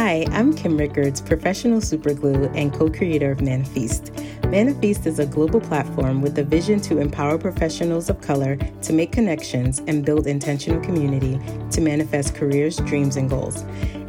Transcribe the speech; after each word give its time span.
Hi, 0.00 0.24
I'm 0.30 0.54
Kim 0.54 0.76
Rickards, 0.76 1.20
professional 1.20 1.80
superglue 1.80 2.54
and 2.54 2.72
co 2.72 2.88
creator 2.88 3.32
of 3.32 3.40
Manifest. 3.40 4.12
Manifest 4.44 5.08
is 5.08 5.18
a 5.18 5.26
global 5.26 5.60
platform 5.60 6.22
with 6.22 6.38
a 6.38 6.44
vision 6.44 6.80
to 6.82 6.98
empower 6.98 7.36
professionals 7.36 8.08
of 8.08 8.20
color 8.20 8.56
to 8.82 8.92
make 8.92 9.10
connections 9.10 9.80
and 9.88 10.04
build 10.04 10.28
intentional 10.28 10.80
community 10.84 11.40
to 11.72 11.80
manifest 11.80 12.36
careers, 12.36 12.76
dreams, 12.76 13.16
and 13.16 13.28
goals. 13.28 13.62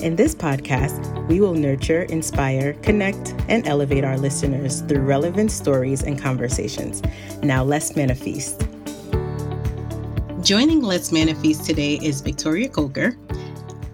In 0.04 0.16
this 0.16 0.36
podcast, 0.36 1.28
we 1.28 1.42
will 1.42 1.56
nurture, 1.56 2.04
inspire, 2.04 2.74
connect, 2.84 3.34
and 3.48 3.68
elevate 3.68 4.04
our 4.04 4.20
listeners 4.20 4.82
through 4.82 5.02
relevant 5.02 5.52
stories 5.52 6.04
and 6.04 6.22
conversations. 6.22 7.02
Now, 7.42 7.64
let's 7.64 7.96
manifest. 7.96 8.62
Joining 10.44 10.84
Let's 10.84 11.12
Manifest 11.12 11.66
today 11.66 11.96
is 11.96 12.22
Victoria 12.22 12.70
Coker. 12.70 13.18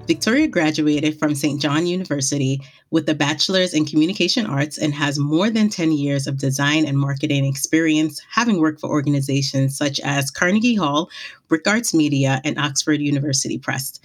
Victoria 0.07 0.47
graduated 0.47 1.17
from 1.17 1.33
St. 1.33 1.59
John 1.59 1.87
University 1.87 2.61
with 2.91 3.09
a 3.09 3.15
bachelor's 3.15 3.73
in 3.73 3.85
communication 3.85 4.45
arts 4.45 4.77
and 4.77 4.93
has 4.93 5.17
more 5.17 5.49
than 5.49 5.67
10 5.67 5.93
years 5.93 6.27
of 6.27 6.37
design 6.37 6.85
and 6.85 6.95
marketing 6.95 7.43
experience, 7.45 8.21
having 8.29 8.59
worked 8.59 8.79
for 8.79 8.89
organizations 8.89 9.75
such 9.75 9.99
as 10.01 10.29
Carnegie 10.29 10.75
Hall, 10.75 11.09
Brick 11.47 11.67
Arts 11.67 11.91
Media, 11.91 12.39
and 12.43 12.59
Oxford 12.59 13.01
University 13.01 13.57
Press. 13.57 13.99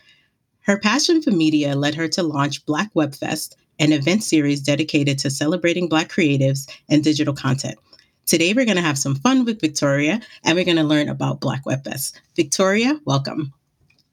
Her 0.63 0.79
passion 0.79 1.21
for 1.21 1.33
media 1.33 1.75
led 1.75 1.95
her 1.97 2.09
to 2.09 2.23
launch 2.23 2.65
Black 2.65 2.89
Web 2.95 3.15
Fest, 3.15 3.59
an 3.79 3.93
event 3.93 4.25
series 4.25 4.63
dedicated 4.63 5.19
to 5.19 5.31
celebrating 5.31 5.87
Black 5.87 6.09
creatives 6.09 6.67
and 6.89 7.05
digital 7.05 7.35
content. 7.35 7.79
Today, 8.25 8.55
we're 8.55 8.65
going 8.65 8.77
to 8.77 8.83
have 8.83 8.99
some 8.99 9.17
fun 9.17 9.45
with 9.45 9.61
Victoria 9.61 10.23
and 10.45 10.57
we're 10.57 10.65
going 10.65 10.79
to 10.79 10.83
learn 10.83 11.11
about 11.11 11.41
Black 11.41 11.67
Web 11.67 11.85
Fest. 11.85 12.23
Victoria, 12.37 12.99
welcome. 13.05 13.53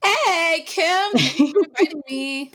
Hey, 0.03 0.63
Kim, 0.65 1.11
inviting 1.39 2.01
me. 2.09 2.51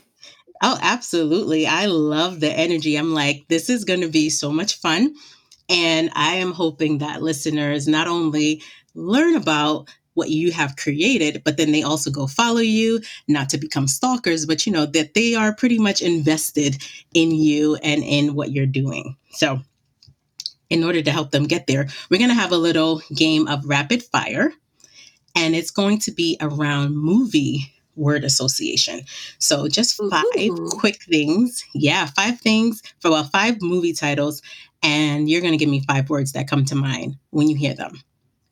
Oh, 0.63 0.79
absolutely. 0.81 1.67
I 1.67 1.87
love 1.87 2.41
the 2.41 2.53
energy. 2.53 2.97
I'm 2.97 3.13
like, 3.13 3.47
this 3.49 3.69
is 3.69 3.85
going 3.85 4.01
to 4.03 4.09
be 4.09 4.31
so 4.31 4.53
much 4.53 4.79
fun. 4.79 5.15
And 5.69 6.11
I 6.15 6.37
am 6.37 6.53
hoping 6.53 6.99
that 6.99 7.23
listeners 7.23 7.89
not 7.89 8.07
only 8.09 8.63
learn 8.95 9.37
about 9.37 9.89
what 10.15 10.31
you 10.31 10.53
have 10.53 10.77
created, 10.77 11.43
but 11.45 11.57
then 11.57 11.73
they 11.73 11.83
also 11.83 12.11
go 12.11 12.27
follow 12.27 12.61
you, 12.61 13.01
not 13.29 13.49
to 13.51 13.59
become 13.59 13.89
stalkers, 13.89 14.47
but 14.47 14.67
you 14.67 14.73
know, 14.73 14.87
that 14.87 15.15
they 15.15 15.35
are 15.35 15.55
pretty 15.55 15.79
much 15.79 16.03
invested 16.03 16.83
in 17.15 17.31
you 17.33 17.77
and 17.77 18.03
in 18.05 18.35
what 18.35 18.53
you're 18.53 18.67
doing. 18.67 19.17
So, 19.31 19.61
in 20.71 20.85
order 20.85 21.03
to 21.03 21.11
help 21.11 21.31
them 21.31 21.47
get 21.47 21.67
there, 21.67 21.89
we're 22.11 22.19
going 22.19 22.31
to 22.31 22.35
have 22.35 22.53
a 22.53 22.57
little 22.59 23.03
game 23.15 23.47
of 23.49 23.65
rapid 23.67 24.03
fire 24.03 24.53
and 25.35 25.55
it's 25.55 25.71
going 25.71 25.99
to 26.01 26.11
be 26.13 26.37
around 26.41 26.97
movie 26.97 27.73
word 27.97 28.25
association. 28.25 29.03
So 29.39 29.69
just 29.69 30.01
five 30.11 30.25
Ooh. 30.39 30.69
quick 30.73 31.03
things. 31.03 31.65
Yeah, 31.75 32.07
five 32.07 32.41
things 32.41 32.83
for 33.01 33.11
well, 33.11 33.25
five 33.25 33.61
movie 33.61 33.93
titles, 33.93 34.43
and 34.83 35.29
you're 35.29 35.41
going 35.41 35.53
to 35.53 35.59
give 35.59 35.69
me 35.69 35.81
five 35.87 36.11
words 36.11 36.33
that 36.33 36.49
come 36.49 36.65
to 36.67 36.75
mind 36.75 37.17
when 37.31 37.49
you 37.49 37.57
hear 37.57 37.75
them. 37.75 38.01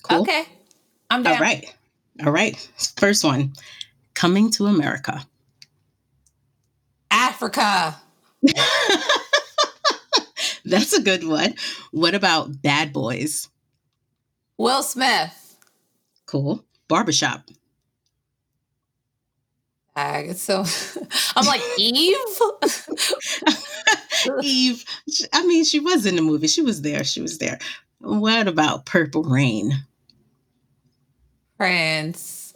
Cool? 0.03 0.23
Okay, 0.23 0.45
I'm 1.11 1.23
down. 1.23 1.35
All 1.35 1.41
right, 1.41 1.75
all 2.25 2.33
right. 2.33 2.57
First 2.97 3.25
one, 3.25 3.53
Coming 4.15 4.51
to 4.53 4.67
America. 4.67 5.25
Africa. 7.11 7.97
That's 10.65 10.93
a 10.93 11.01
good 11.01 11.27
one. 11.27 11.55
What 11.91 12.15
about 12.15 12.61
Bad 12.61 12.93
Boys? 12.93 13.49
Will 14.59 14.83
Smith. 14.83 15.57
Cool 16.27 16.63
barbershop? 16.91 17.49
So 20.35 20.65
I'm 21.37 21.47
like 21.47 21.61
Eve. 21.79 22.17
Eve. 24.43 24.85
I 25.33 25.47
mean, 25.47 25.65
she 25.65 25.81
was 25.81 26.07
in 26.07 26.17
the 26.17 26.23
movie. 26.23 26.47
She 26.47 26.63
was 26.63 26.83
there. 26.83 27.05
She 27.05 27.21
was 27.21 27.39
there. 27.39 27.59
What 27.99 28.49
about 28.49 28.87
Purple 28.87 29.23
Rain? 29.23 29.73
Prince. 31.57 32.55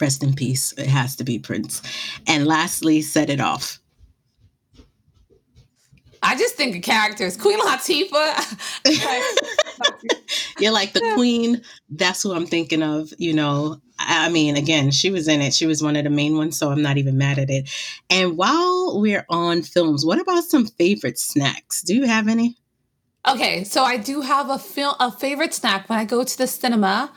Rest 0.00 0.22
in 0.22 0.34
peace. 0.34 0.72
It 0.72 0.88
has 0.88 1.14
to 1.16 1.24
be 1.24 1.38
Prince. 1.38 1.82
And 2.26 2.46
lastly, 2.46 3.02
Set 3.02 3.30
It 3.30 3.40
Off. 3.40 3.78
I 6.22 6.36
just 6.36 6.54
think 6.54 6.76
of 6.76 6.82
characters. 6.82 7.36
Queen 7.36 7.58
Latifah. 7.58 8.80
You're 10.60 10.72
like 10.72 10.92
the 10.92 11.12
queen. 11.14 11.62
That's 11.90 12.22
who 12.22 12.32
I'm 12.32 12.46
thinking 12.46 12.82
of. 12.82 13.12
You 13.18 13.32
know, 13.34 13.80
I 13.98 14.28
mean, 14.28 14.56
again, 14.56 14.90
she 14.90 15.10
was 15.10 15.26
in 15.26 15.40
it. 15.40 15.52
She 15.52 15.66
was 15.66 15.82
one 15.82 15.96
of 15.96 16.04
the 16.04 16.10
main 16.10 16.36
ones, 16.36 16.56
so 16.56 16.70
I'm 16.70 16.82
not 16.82 16.98
even 16.98 17.18
mad 17.18 17.38
at 17.38 17.50
it. 17.50 17.68
And 18.08 18.36
while 18.36 19.00
we're 19.00 19.26
on 19.28 19.62
films, 19.62 20.06
what 20.06 20.20
about 20.20 20.44
some 20.44 20.66
favorite 20.66 21.18
snacks? 21.18 21.82
Do 21.82 21.94
you 21.94 22.04
have 22.04 22.28
any? 22.28 22.56
Okay, 23.28 23.62
so 23.62 23.84
I 23.84 23.98
do 23.98 24.20
have 24.20 24.50
a 24.50 24.58
film, 24.58 24.96
a 24.98 25.12
favorite 25.12 25.54
snack 25.54 25.88
when 25.88 25.98
I 25.98 26.04
go 26.04 26.24
to 26.24 26.38
the 26.38 26.48
cinema. 26.48 27.12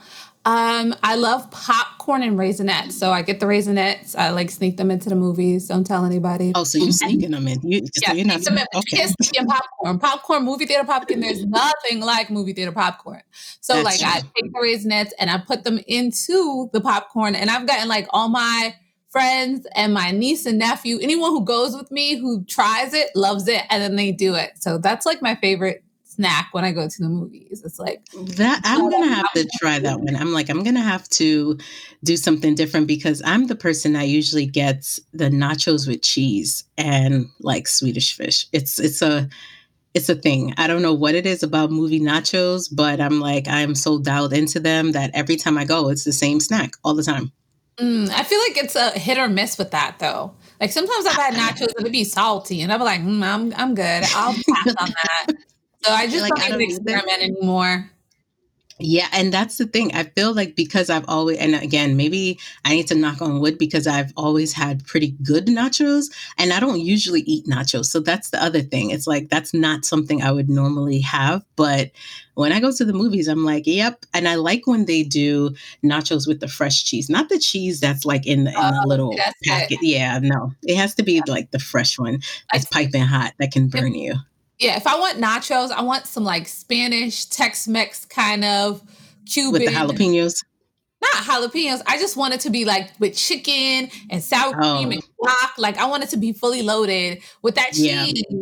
Um, 0.46 0.94
I 1.02 1.16
love 1.16 1.50
popcorn 1.50 2.22
and 2.22 2.38
Raisinets. 2.38 2.92
So 2.92 3.10
I 3.10 3.22
get 3.22 3.40
the 3.40 3.46
Raisinets. 3.46 4.14
I 4.14 4.30
like 4.30 4.52
sneak 4.52 4.76
them 4.76 4.92
into 4.92 5.08
the 5.08 5.16
movies. 5.16 5.66
Don't 5.66 5.84
tell 5.84 6.04
anybody. 6.04 6.52
Oh, 6.54 6.62
so 6.62 6.78
you're 6.78 6.92
sneaking 6.92 7.32
them 7.32 7.48
in? 7.48 7.60
You, 7.62 7.84
yeah, 8.00 8.12
you're 8.12 8.24
not 8.24 8.42
them 8.42 8.58
in, 8.58 8.66
okay. 8.72 9.08
sneaking 9.20 9.48
popcorn. 9.48 9.98
Popcorn, 9.98 10.44
movie 10.44 10.66
theater 10.66 10.84
popcorn. 10.84 11.18
There's 11.18 11.44
nothing 11.46 11.98
like 11.98 12.30
movie 12.30 12.52
theater 12.52 12.70
popcorn. 12.70 13.22
So 13.60 13.82
That's 13.82 13.84
like 13.84 13.98
true. 13.98 14.08
I 14.08 14.20
take 14.20 14.52
the 14.52 14.60
Raisinets 14.62 15.10
and 15.18 15.30
I 15.30 15.38
put 15.38 15.64
them 15.64 15.80
into 15.88 16.70
the 16.72 16.80
popcorn, 16.80 17.34
and 17.34 17.50
I've 17.50 17.66
gotten 17.66 17.88
like 17.88 18.06
all 18.10 18.28
my 18.28 18.76
friends 19.10 19.66
and 19.74 19.92
my 19.92 20.12
niece 20.12 20.46
and 20.46 20.58
nephew, 20.60 20.98
anyone 21.00 21.30
who 21.30 21.44
goes 21.44 21.74
with 21.74 21.90
me 21.90 22.16
who 22.16 22.44
tries 22.44 22.94
it, 22.94 23.08
loves 23.16 23.48
it, 23.48 23.62
and 23.70 23.82
then 23.82 23.96
they 23.96 24.12
do 24.12 24.34
it. 24.34 24.52
So 24.56 24.78
that's 24.78 25.06
like 25.06 25.20
my 25.20 25.34
favorite 25.34 25.82
snack 26.16 26.48
when 26.52 26.64
I 26.64 26.72
go 26.72 26.88
to 26.88 27.02
the 27.02 27.08
movies. 27.08 27.62
It's 27.64 27.78
like 27.78 28.04
that 28.36 28.60
I'm 28.64 28.90
gonna 28.90 29.14
have 29.14 29.30
to 29.34 29.48
try 29.60 29.78
that 29.78 30.00
one. 30.00 30.16
I'm 30.16 30.32
like, 30.32 30.48
I'm 30.48 30.62
gonna 30.64 30.80
have 30.80 31.08
to 31.10 31.58
do 32.02 32.16
something 32.16 32.54
different 32.54 32.86
because 32.86 33.22
I'm 33.24 33.46
the 33.46 33.54
person 33.54 33.92
that 33.92 34.08
usually 34.08 34.46
gets 34.46 34.98
the 35.12 35.28
nachos 35.28 35.86
with 35.86 36.02
cheese 36.02 36.64
and 36.76 37.26
like 37.40 37.68
Swedish 37.68 38.16
fish. 38.16 38.46
It's 38.52 38.80
it's 38.80 39.02
a 39.02 39.28
it's 39.94 40.08
a 40.08 40.14
thing. 40.14 40.54
I 40.56 40.66
don't 40.66 40.82
know 40.82 40.94
what 40.94 41.14
it 41.14 41.26
is 41.26 41.42
about 41.42 41.70
movie 41.70 42.00
nachos, 42.00 42.68
but 42.70 43.00
I'm 43.00 43.20
like, 43.20 43.46
I'm 43.48 43.74
so 43.74 43.98
dialed 43.98 44.32
into 44.32 44.60
them 44.60 44.92
that 44.92 45.10
every 45.14 45.36
time 45.36 45.56
I 45.56 45.64
go, 45.64 45.88
it's 45.88 46.04
the 46.04 46.12
same 46.12 46.40
snack 46.40 46.72
all 46.84 46.94
the 46.94 47.02
time. 47.02 47.32
Mm, 47.78 48.08
I 48.10 48.22
feel 48.22 48.40
like 48.40 48.56
it's 48.56 48.74
a 48.74 48.90
hit 48.98 49.18
or 49.18 49.28
miss 49.28 49.58
with 49.58 49.70
that 49.72 49.98
though. 49.98 50.32
Like 50.60 50.72
sometimes 50.72 51.04
I've 51.04 51.12
had 51.12 51.34
nachos 51.34 51.68
and 51.76 51.80
it'd 51.80 51.92
be 51.92 52.04
salty, 52.04 52.62
and 52.62 52.72
I'm 52.72 52.80
like, 52.80 53.02
mm, 53.02 53.22
I'm 53.22 53.52
I'm 53.54 53.74
good. 53.74 54.04
I'll 54.14 54.32
pass 54.32 54.74
on 54.80 54.88
that. 54.88 55.26
So 55.86 55.92
I 55.92 56.06
just 56.06 56.22
like, 56.22 56.34
don't 56.34 56.60
even 56.60 56.60
experiment 56.62 57.22
anymore. 57.22 57.90
Yeah, 58.78 59.08
and 59.12 59.32
that's 59.32 59.56
the 59.56 59.64
thing. 59.64 59.94
I 59.94 60.02
feel 60.02 60.34
like 60.34 60.54
because 60.54 60.90
I've 60.90 61.08
always, 61.08 61.38
and 61.38 61.54
again, 61.54 61.96
maybe 61.96 62.38
I 62.62 62.74
need 62.74 62.86
to 62.88 62.94
knock 62.94 63.22
on 63.22 63.40
wood 63.40 63.56
because 63.56 63.86
I've 63.86 64.12
always 64.18 64.52
had 64.52 64.84
pretty 64.84 65.16
good 65.22 65.46
nachos, 65.46 66.12
and 66.36 66.52
I 66.52 66.60
don't 66.60 66.80
usually 66.80 67.22
eat 67.22 67.46
nachos. 67.46 67.86
So 67.86 68.00
that's 68.00 68.30
the 68.30 68.42
other 68.42 68.60
thing. 68.60 68.90
It's 68.90 69.06
like 69.06 69.30
that's 69.30 69.54
not 69.54 69.86
something 69.86 70.22
I 70.22 70.30
would 70.30 70.50
normally 70.50 71.00
have, 71.00 71.42
but 71.56 71.90
when 72.34 72.52
I 72.52 72.60
go 72.60 72.70
to 72.70 72.84
the 72.84 72.92
movies, 72.92 73.28
I'm 73.28 73.46
like, 73.46 73.66
yep. 73.66 74.04
And 74.12 74.28
I 74.28 74.34
like 74.34 74.66
when 74.66 74.84
they 74.84 75.02
do 75.02 75.54
nachos 75.82 76.28
with 76.28 76.40
the 76.40 76.48
fresh 76.48 76.84
cheese, 76.84 77.08
not 77.08 77.30
the 77.30 77.38
cheese 77.38 77.80
that's 77.80 78.04
like 78.04 78.26
in 78.26 78.44
the, 78.44 78.50
in 78.50 78.56
the 78.56 78.82
oh, 78.84 78.88
little 78.88 79.16
packet. 79.44 79.78
It. 79.80 79.86
Yeah, 79.86 80.18
no, 80.18 80.52
it 80.64 80.76
has 80.76 80.94
to 80.96 81.02
be 81.02 81.14
yeah. 81.14 81.22
like 81.28 81.50
the 81.50 81.58
fresh 81.58 81.98
one 81.98 82.20
that's 82.52 82.66
piping 82.66 83.04
hot 83.04 83.32
that 83.38 83.52
can 83.52 83.68
burn 83.68 83.94
you 83.94 84.16
yeah, 84.58 84.76
if 84.76 84.86
I 84.86 84.98
want 84.98 85.18
nachos, 85.18 85.70
I 85.70 85.82
want 85.82 86.06
some 86.06 86.24
like 86.24 86.48
Spanish 86.48 87.26
Tex-Mex 87.26 88.06
kind 88.06 88.44
of 88.44 88.82
Cuban 89.26 89.52
with 89.52 89.62
the 89.62 89.74
jalapenos. 89.74 90.44
Not 91.02 91.12
jalapenos. 91.12 91.82
I 91.86 91.98
just 91.98 92.16
want 92.16 92.34
it 92.34 92.40
to 92.40 92.50
be 92.50 92.64
like 92.64 92.90
with 92.98 93.14
chicken 93.14 93.90
and 94.08 94.22
sour 94.22 94.54
cream 94.54 94.88
oh. 94.88 94.92
and 94.92 95.02
guac. 95.20 95.58
Like 95.58 95.76
I 95.76 95.86
want 95.86 96.04
it 96.04 96.10
to 96.10 96.16
be 96.16 96.32
fully 96.32 96.62
loaded 96.62 97.22
with 97.42 97.56
that 97.56 97.72
cheese. 97.72 98.24
Yeah. 98.30 98.38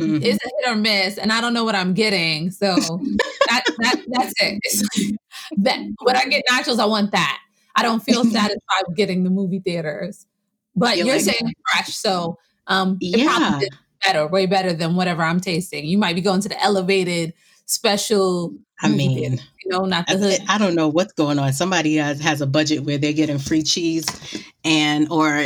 Mm-hmm. 0.00 0.24
It's 0.24 0.44
a 0.44 0.48
hit 0.48 0.72
or 0.72 0.74
miss, 0.74 1.18
and 1.18 1.32
I 1.32 1.40
don't 1.40 1.54
know 1.54 1.64
what 1.64 1.76
I'm 1.76 1.94
getting. 1.94 2.50
So 2.50 2.74
that, 3.48 3.62
that 3.78 4.02
that's 4.08 4.32
it. 4.40 5.18
that 5.58 5.78
when 6.02 6.16
I 6.16 6.24
get 6.24 6.42
nachos, 6.50 6.80
I 6.80 6.84
want 6.84 7.12
that. 7.12 7.38
I 7.76 7.82
don't 7.82 8.00
feel 8.00 8.24
satisfied 8.30 8.82
with 8.88 8.96
getting 8.96 9.24
the 9.24 9.30
movie 9.30 9.60
theaters. 9.60 10.26
But 10.76 10.98
you're, 10.98 11.06
like, 11.06 11.20
saying 11.20 11.54
fresh, 11.70 11.94
so 11.94 12.36
um, 12.66 12.98
yeah 13.00 13.60
better, 14.04 14.26
way 14.26 14.46
better 14.46 14.72
than 14.72 14.96
whatever 14.96 15.22
I'm 15.22 15.40
tasting. 15.40 15.84
You 15.84 15.98
might 15.98 16.14
be 16.14 16.20
going 16.20 16.40
to 16.42 16.48
the 16.48 16.62
elevated 16.62 17.34
special. 17.66 18.54
I 18.80 18.88
mean, 18.88 19.38
you 19.64 19.70
know, 19.70 19.84
not 19.84 20.06
the 20.06 20.18
hood. 20.18 20.40
I, 20.48 20.56
I 20.56 20.58
don't 20.58 20.74
know 20.74 20.88
what's 20.88 21.12
going 21.12 21.38
on. 21.38 21.52
Somebody 21.52 21.96
has, 21.96 22.20
has 22.20 22.40
a 22.40 22.46
budget 22.46 22.84
where 22.84 22.98
they're 22.98 23.12
getting 23.12 23.38
free 23.38 23.62
cheese 23.62 24.06
and 24.64 25.10
or 25.10 25.44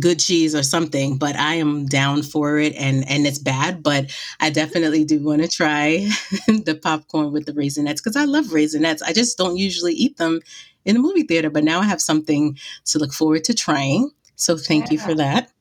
good 0.00 0.18
cheese 0.18 0.52
or 0.52 0.64
something 0.64 1.16
but 1.16 1.36
i 1.36 1.54
am 1.54 1.86
down 1.86 2.20
for 2.20 2.58
it 2.58 2.74
and 2.74 3.08
and 3.08 3.24
it's 3.24 3.38
bad 3.38 3.84
but 3.84 4.10
i 4.40 4.50
definitely 4.50 5.04
do 5.04 5.22
want 5.22 5.40
to 5.40 5.48
try 5.48 5.98
the 6.48 6.78
popcorn 6.82 7.30
with 7.30 7.46
the 7.46 7.52
raisinets 7.52 7.98
because 7.98 8.16
i 8.16 8.24
love 8.24 8.46
raisinets 8.46 9.00
i 9.06 9.12
just 9.12 9.38
don't 9.38 9.56
usually 9.56 9.92
eat 9.92 10.16
them 10.16 10.40
in 10.84 10.94
the 10.94 11.00
movie 11.00 11.22
theater 11.22 11.50
but 11.50 11.62
now 11.62 11.80
i 11.80 11.84
have 11.84 12.00
something 12.00 12.58
to 12.84 12.98
look 12.98 13.12
forward 13.12 13.44
to 13.44 13.54
trying 13.54 14.10
so 14.34 14.56
thank 14.56 14.86
yeah. 14.86 14.92
you 14.92 14.98
for 14.98 15.14
that 15.14 15.52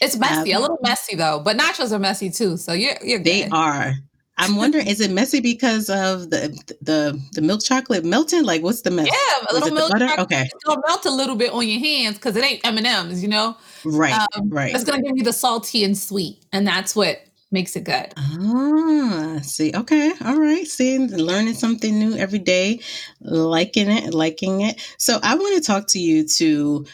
It's 0.00 0.18
messy, 0.18 0.54
um, 0.54 0.58
a 0.58 0.62
little 0.62 0.78
messy 0.82 1.16
though, 1.16 1.40
but 1.44 1.56
nachos 1.56 1.92
are 1.92 1.98
messy 1.98 2.30
too. 2.30 2.56
So 2.56 2.72
you're, 2.72 2.94
you're 3.02 3.18
good. 3.18 3.26
They 3.26 3.48
are. 3.50 3.94
I'm 4.40 4.56
wondering, 4.56 4.86
is 4.86 5.00
it 5.00 5.10
messy 5.10 5.40
because 5.40 5.90
of 5.90 6.30
the 6.30 6.58
the 6.80 7.20
the 7.32 7.42
milk 7.42 7.62
chocolate 7.62 8.06
melting? 8.06 8.44
Like, 8.44 8.62
what's 8.62 8.80
the 8.80 8.90
mess? 8.90 9.06
Yeah, 9.06 9.46
a 9.50 9.52
little 9.52 9.70
milk 9.74 9.90
chocolate. 9.90 10.18
Okay, 10.18 10.48
it's 10.50 10.64
gonna 10.64 10.80
melt 10.86 11.04
a 11.04 11.10
little 11.10 11.36
bit 11.36 11.52
on 11.52 11.68
your 11.68 11.78
hands 11.78 12.16
because 12.16 12.36
it 12.36 12.44
ain't 12.44 12.66
M 12.66 12.78
and 12.78 12.86
M's, 12.86 13.22
you 13.22 13.28
know. 13.28 13.56
Right, 13.84 14.14
um, 14.14 14.48
right. 14.48 14.74
It's 14.74 14.84
gonna 14.84 15.02
give 15.02 15.12
you 15.16 15.24
the 15.24 15.32
salty 15.34 15.84
and 15.84 15.96
sweet, 15.96 16.42
and 16.52 16.66
that's 16.66 16.96
what 16.96 17.20
makes 17.50 17.76
it 17.76 17.84
good. 17.84 18.14
Ah, 18.16 19.40
see, 19.42 19.72
okay, 19.74 20.12
all 20.24 20.38
right. 20.40 20.66
See, 20.66 20.98
learning 20.98 21.54
something 21.54 21.98
new 21.98 22.16
every 22.16 22.38
day, 22.38 22.80
liking 23.20 23.90
it, 23.90 24.14
liking 24.14 24.62
it. 24.62 24.80
So 24.96 25.18
I 25.22 25.34
want 25.34 25.56
to 25.56 25.62
talk 25.62 25.86
to 25.88 25.98
you 25.98 26.26
to 26.26 26.86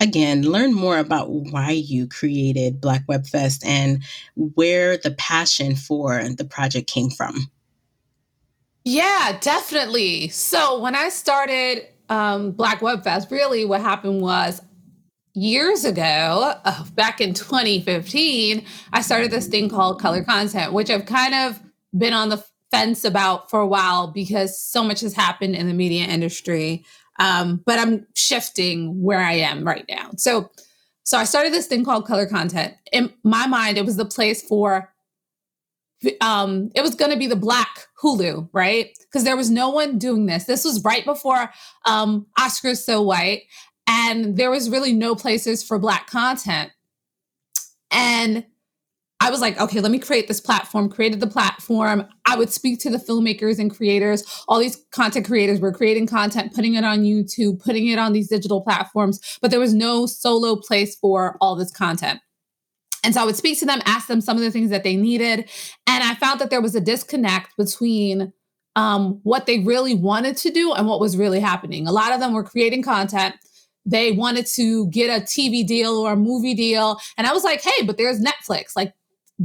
again 0.00 0.42
learn 0.42 0.72
more 0.72 0.98
about 0.98 1.30
why 1.30 1.70
you 1.70 2.06
created 2.06 2.80
Black 2.80 3.02
Web 3.08 3.26
Fest 3.26 3.64
and 3.64 4.02
where 4.36 4.96
the 4.96 5.10
passion 5.12 5.74
for 5.74 6.22
the 6.36 6.44
project 6.44 6.88
came 6.88 7.10
from. 7.10 7.50
Yeah, 8.84 9.36
definitely. 9.40 10.28
So 10.28 10.80
when 10.80 10.94
I 10.94 11.08
started 11.08 11.86
um, 12.08 12.52
Black 12.52 12.80
Web 12.80 13.04
Fest, 13.04 13.30
really 13.30 13.64
what 13.64 13.80
happened 13.80 14.22
was 14.22 14.62
years 15.34 15.84
ago, 15.84 16.54
uh, 16.64 16.84
back 16.94 17.20
in 17.20 17.34
2015, 17.34 18.64
I 18.92 19.02
started 19.02 19.30
this 19.30 19.46
thing 19.46 19.68
called 19.68 20.00
color 20.00 20.24
content, 20.24 20.72
which 20.72 20.90
I've 20.90 21.06
kind 21.06 21.34
of 21.34 21.60
been 21.96 22.14
on 22.14 22.28
the 22.28 22.42
fence 22.70 23.04
about 23.04 23.50
for 23.50 23.60
a 23.60 23.66
while 23.66 24.08
because 24.08 24.60
so 24.60 24.82
much 24.82 25.00
has 25.00 25.14
happened 25.14 25.54
in 25.54 25.66
the 25.66 25.74
media 25.74 26.04
industry. 26.04 26.84
Um, 27.18 27.62
but 27.66 27.78
I'm 27.78 28.06
shifting 28.14 29.02
where 29.02 29.20
I 29.20 29.34
am 29.34 29.64
right 29.64 29.84
now. 29.88 30.10
So, 30.16 30.50
so 31.04 31.18
I 31.18 31.24
started 31.24 31.52
this 31.52 31.66
thing 31.66 31.84
called 31.84 32.06
color 32.06 32.26
content. 32.26 32.74
In 32.92 33.12
my 33.24 33.46
mind, 33.46 33.78
it 33.78 33.84
was 33.84 33.96
the 33.96 34.04
place 34.04 34.42
for 34.42 34.92
um 36.20 36.70
it 36.76 36.80
was 36.80 36.94
going 36.94 37.10
to 37.10 37.16
be 37.16 37.26
the 37.26 37.34
black 37.34 37.86
hulu 38.00 38.48
right 38.52 38.96
because 39.00 39.24
there 39.24 39.36
was 39.36 39.50
no 39.50 39.68
one 39.68 39.98
doing 39.98 40.26
this 40.26 40.44
this 40.44 40.64
was 40.64 40.84
right 40.84 41.04
before 41.04 41.50
um 41.86 42.24
oscars 42.38 42.84
so 42.84 43.02
white 43.02 43.42
and 43.88 44.36
there 44.36 44.50
was 44.50 44.70
really 44.70 44.92
no 44.92 45.16
places 45.16 45.64
for 45.64 45.76
black 45.76 46.08
content 46.08 46.70
and 47.90 48.44
i 49.20 49.30
was 49.30 49.40
like 49.40 49.58
okay 49.60 49.80
let 49.80 49.92
me 49.92 49.98
create 49.98 50.28
this 50.28 50.40
platform 50.40 50.88
created 50.88 51.20
the 51.20 51.26
platform 51.26 52.06
i 52.26 52.36
would 52.36 52.50
speak 52.50 52.78
to 52.78 52.90
the 52.90 52.98
filmmakers 52.98 53.58
and 53.58 53.74
creators 53.74 54.24
all 54.48 54.58
these 54.58 54.84
content 54.90 55.26
creators 55.26 55.60
were 55.60 55.72
creating 55.72 56.06
content 56.06 56.54
putting 56.54 56.74
it 56.74 56.84
on 56.84 57.00
youtube 57.00 57.62
putting 57.62 57.86
it 57.86 57.98
on 57.98 58.12
these 58.12 58.28
digital 58.28 58.60
platforms 58.60 59.38
but 59.40 59.50
there 59.50 59.60
was 59.60 59.74
no 59.74 60.06
solo 60.06 60.56
place 60.56 60.96
for 60.96 61.36
all 61.40 61.56
this 61.56 61.70
content 61.70 62.20
and 63.04 63.14
so 63.14 63.22
I 63.22 63.24
would 63.24 63.36
speak 63.36 63.58
to 63.60 63.64
them, 63.64 63.80
ask 63.84 64.08
them 64.08 64.20
some 64.20 64.36
of 64.36 64.42
the 64.42 64.50
things 64.50 64.70
that 64.70 64.82
they 64.82 64.96
needed. 64.96 65.48
And 65.86 66.04
I 66.04 66.14
found 66.16 66.40
that 66.40 66.50
there 66.50 66.60
was 66.60 66.74
a 66.74 66.80
disconnect 66.80 67.56
between 67.56 68.32
um, 68.76 69.20
what 69.22 69.46
they 69.46 69.60
really 69.60 69.94
wanted 69.94 70.36
to 70.38 70.50
do 70.50 70.72
and 70.72 70.86
what 70.86 71.00
was 71.00 71.16
really 71.16 71.40
happening. 71.40 71.86
A 71.86 71.92
lot 71.92 72.12
of 72.12 72.20
them 72.20 72.32
were 72.32 72.44
creating 72.44 72.82
content, 72.82 73.34
they 73.84 74.12
wanted 74.12 74.46
to 74.46 74.88
get 74.90 75.08
a 75.08 75.24
TV 75.24 75.66
deal 75.66 75.96
or 75.96 76.12
a 76.12 76.16
movie 76.16 76.54
deal. 76.54 77.00
And 77.16 77.26
I 77.26 77.32
was 77.32 77.42
like, 77.42 77.62
hey, 77.62 77.84
but 77.84 77.96
there's 77.96 78.20
Netflix. 78.20 78.72
Like 78.76 78.92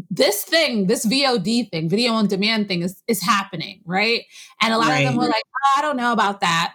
this 0.09 0.43
thing, 0.43 0.87
this 0.87 1.05
VOD 1.05 1.69
thing, 1.69 1.89
video 1.89 2.13
on 2.13 2.27
demand 2.27 2.67
thing 2.67 2.81
is, 2.81 3.01
is 3.07 3.21
happening, 3.21 3.81
right? 3.85 4.23
And 4.61 4.73
a 4.73 4.77
lot 4.77 4.87
right. 4.87 5.05
of 5.05 5.13
them 5.13 5.17
were 5.17 5.27
like, 5.27 5.43
oh, 5.45 5.79
I 5.79 5.81
don't 5.81 5.97
know 5.97 6.11
about 6.11 6.41
that. 6.41 6.73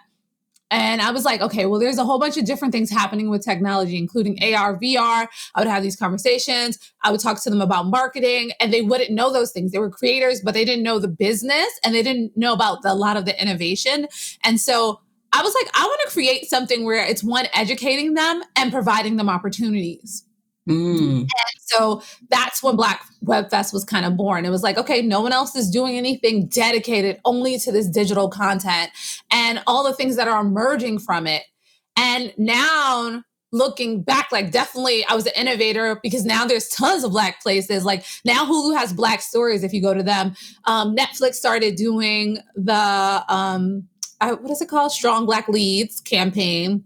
And 0.71 1.01
I 1.01 1.09
was 1.11 1.25
like, 1.25 1.41
okay, 1.41 1.65
well, 1.65 1.79
there's 1.79 1.97
a 1.97 2.03
whole 2.03 2.19
bunch 2.19 2.37
of 2.37 2.45
different 2.45 2.71
things 2.71 2.91
happening 2.91 3.29
with 3.29 3.43
technology, 3.43 3.97
including 3.97 4.37
AR, 4.41 4.77
VR. 4.77 5.27
I 5.55 5.59
would 5.59 5.67
have 5.67 5.81
these 5.81 5.95
conversations. 5.95 6.77
I 7.03 7.11
would 7.11 7.19
talk 7.19 7.41
to 7.41 7.49
them 7.49 7.61
about 7.61 7.87
marketing, 7.87 8.51
and 8.59 8.71
they 8.71 8.81
wouldn't 8.81 9.09
know 9.09 9.33
those 9.33 9.51
things. 9.51 9.71
They 9.71 9.79
were 9.79 9.89
creators, 9.89 10.41
but 10.41 10.53
they 10.53 10.65
didn't 10.65 10.83
know 10.83 10.99
the 10.99 11.07
business 11.07 11.67
and 11.83 11.95
they 11.95 12.03
didn't 12.03 12.37
know 12.37 12.53
about 12.53 12.83
the, 12.83 12.91
a 12.91 12.93
lot 12.93 13.17
of 13.17 13.25
the 13.25 13.41
innovation. 13.41 14.07
And 14.43 14.59
so 14.61 15.01
I 15.33 15.41
was 15.41 15.55
like, 15.55 15.69
I 15.73 15.85
want 15.85 16.01
to 16.05 16.13
create 16.13 16.45
something 16.45 16.85
where 16.85 17.03
it's 17.03 17.23
one, 17.23 17.47
educating 17.53 18.13
them 18.13 18.43
and 18.55 18.71
providing 18.71 19.17
them 19.17 19.29
opportunities. 19.29 20.23
Mm. 20.69 21.21
And 21.21 21.29
so 21.57 22.01
that's 22.29 22.61
when 22.61 22.75
Black 22.75 23.03
Web 23.21 23.49
Fest 23.49 23.73
was 23.73 23.83
kind 23.83 24.05
of 24.05 24.15
born. 24.15 24.45
It 24.45 24.49
was 24.49 24.63
like, 24.63 24.77
okay, 24.77 25.01
no 25.01 25.21
one 25.21 25.33
else 25.33 25.55
is 25.55 25.69
doing 25.69 25.97
anything 25.97 26.47
dedicated 26.47 27.19
only 27.25 27.57
to 27.59 27.71
this 27.71 27.87
digital 27.87 28.29
content 28.29 28.91
and 29.31 29.61
all 29.67 29.83
the 29.83 29.93
things 29.93 30.15
that 30.15 30.27
are 30.27 30.41
emerging 30.41 30.99
from 30.99 31.27
it. 31.27 31.43
And 31.97 32.33
now 32.37 33.23
looking 33.51 34.03
back, 34.03 34.31
like 34.31 34.51
definitely 34.51 35.03
I 35.05 35.15
was 35.15 35.25
an 35.25 35.33
innovator 35.35 35.99
because 36.03 36.23
now 36.23 36.45
there's 36.45 36.69
tons 36.69 37.03
of 37.03 37.11
black 37.11 37.41
places. 37.41 37.83
Like 37.83 38.05
now 38.23 38.45
Hulu 38.45 38.77
has 38.77 38.93
black 38.93 39.21
stories 39.21 39.63
if 39.63 39.73
you 39.73 39.81
go 39.81 39.93
to 39.93 40.03
them. 40.03 40.35
Um, 40.65 40.95
Netflix 40.95 41.35
started 41.35 41.75
doing 41.75 42.37
the 42.55 43.25
um, 43.27 43.87
I, 44.21 44.33
what 44.33 44.51
is 44.51 44.61
it 44.61 44.69
called? 44.69 44.91
Strong 44.91 45.25
Black 45.25 45.47
Leads 45.47 46.01
campaign. 46.01 46.83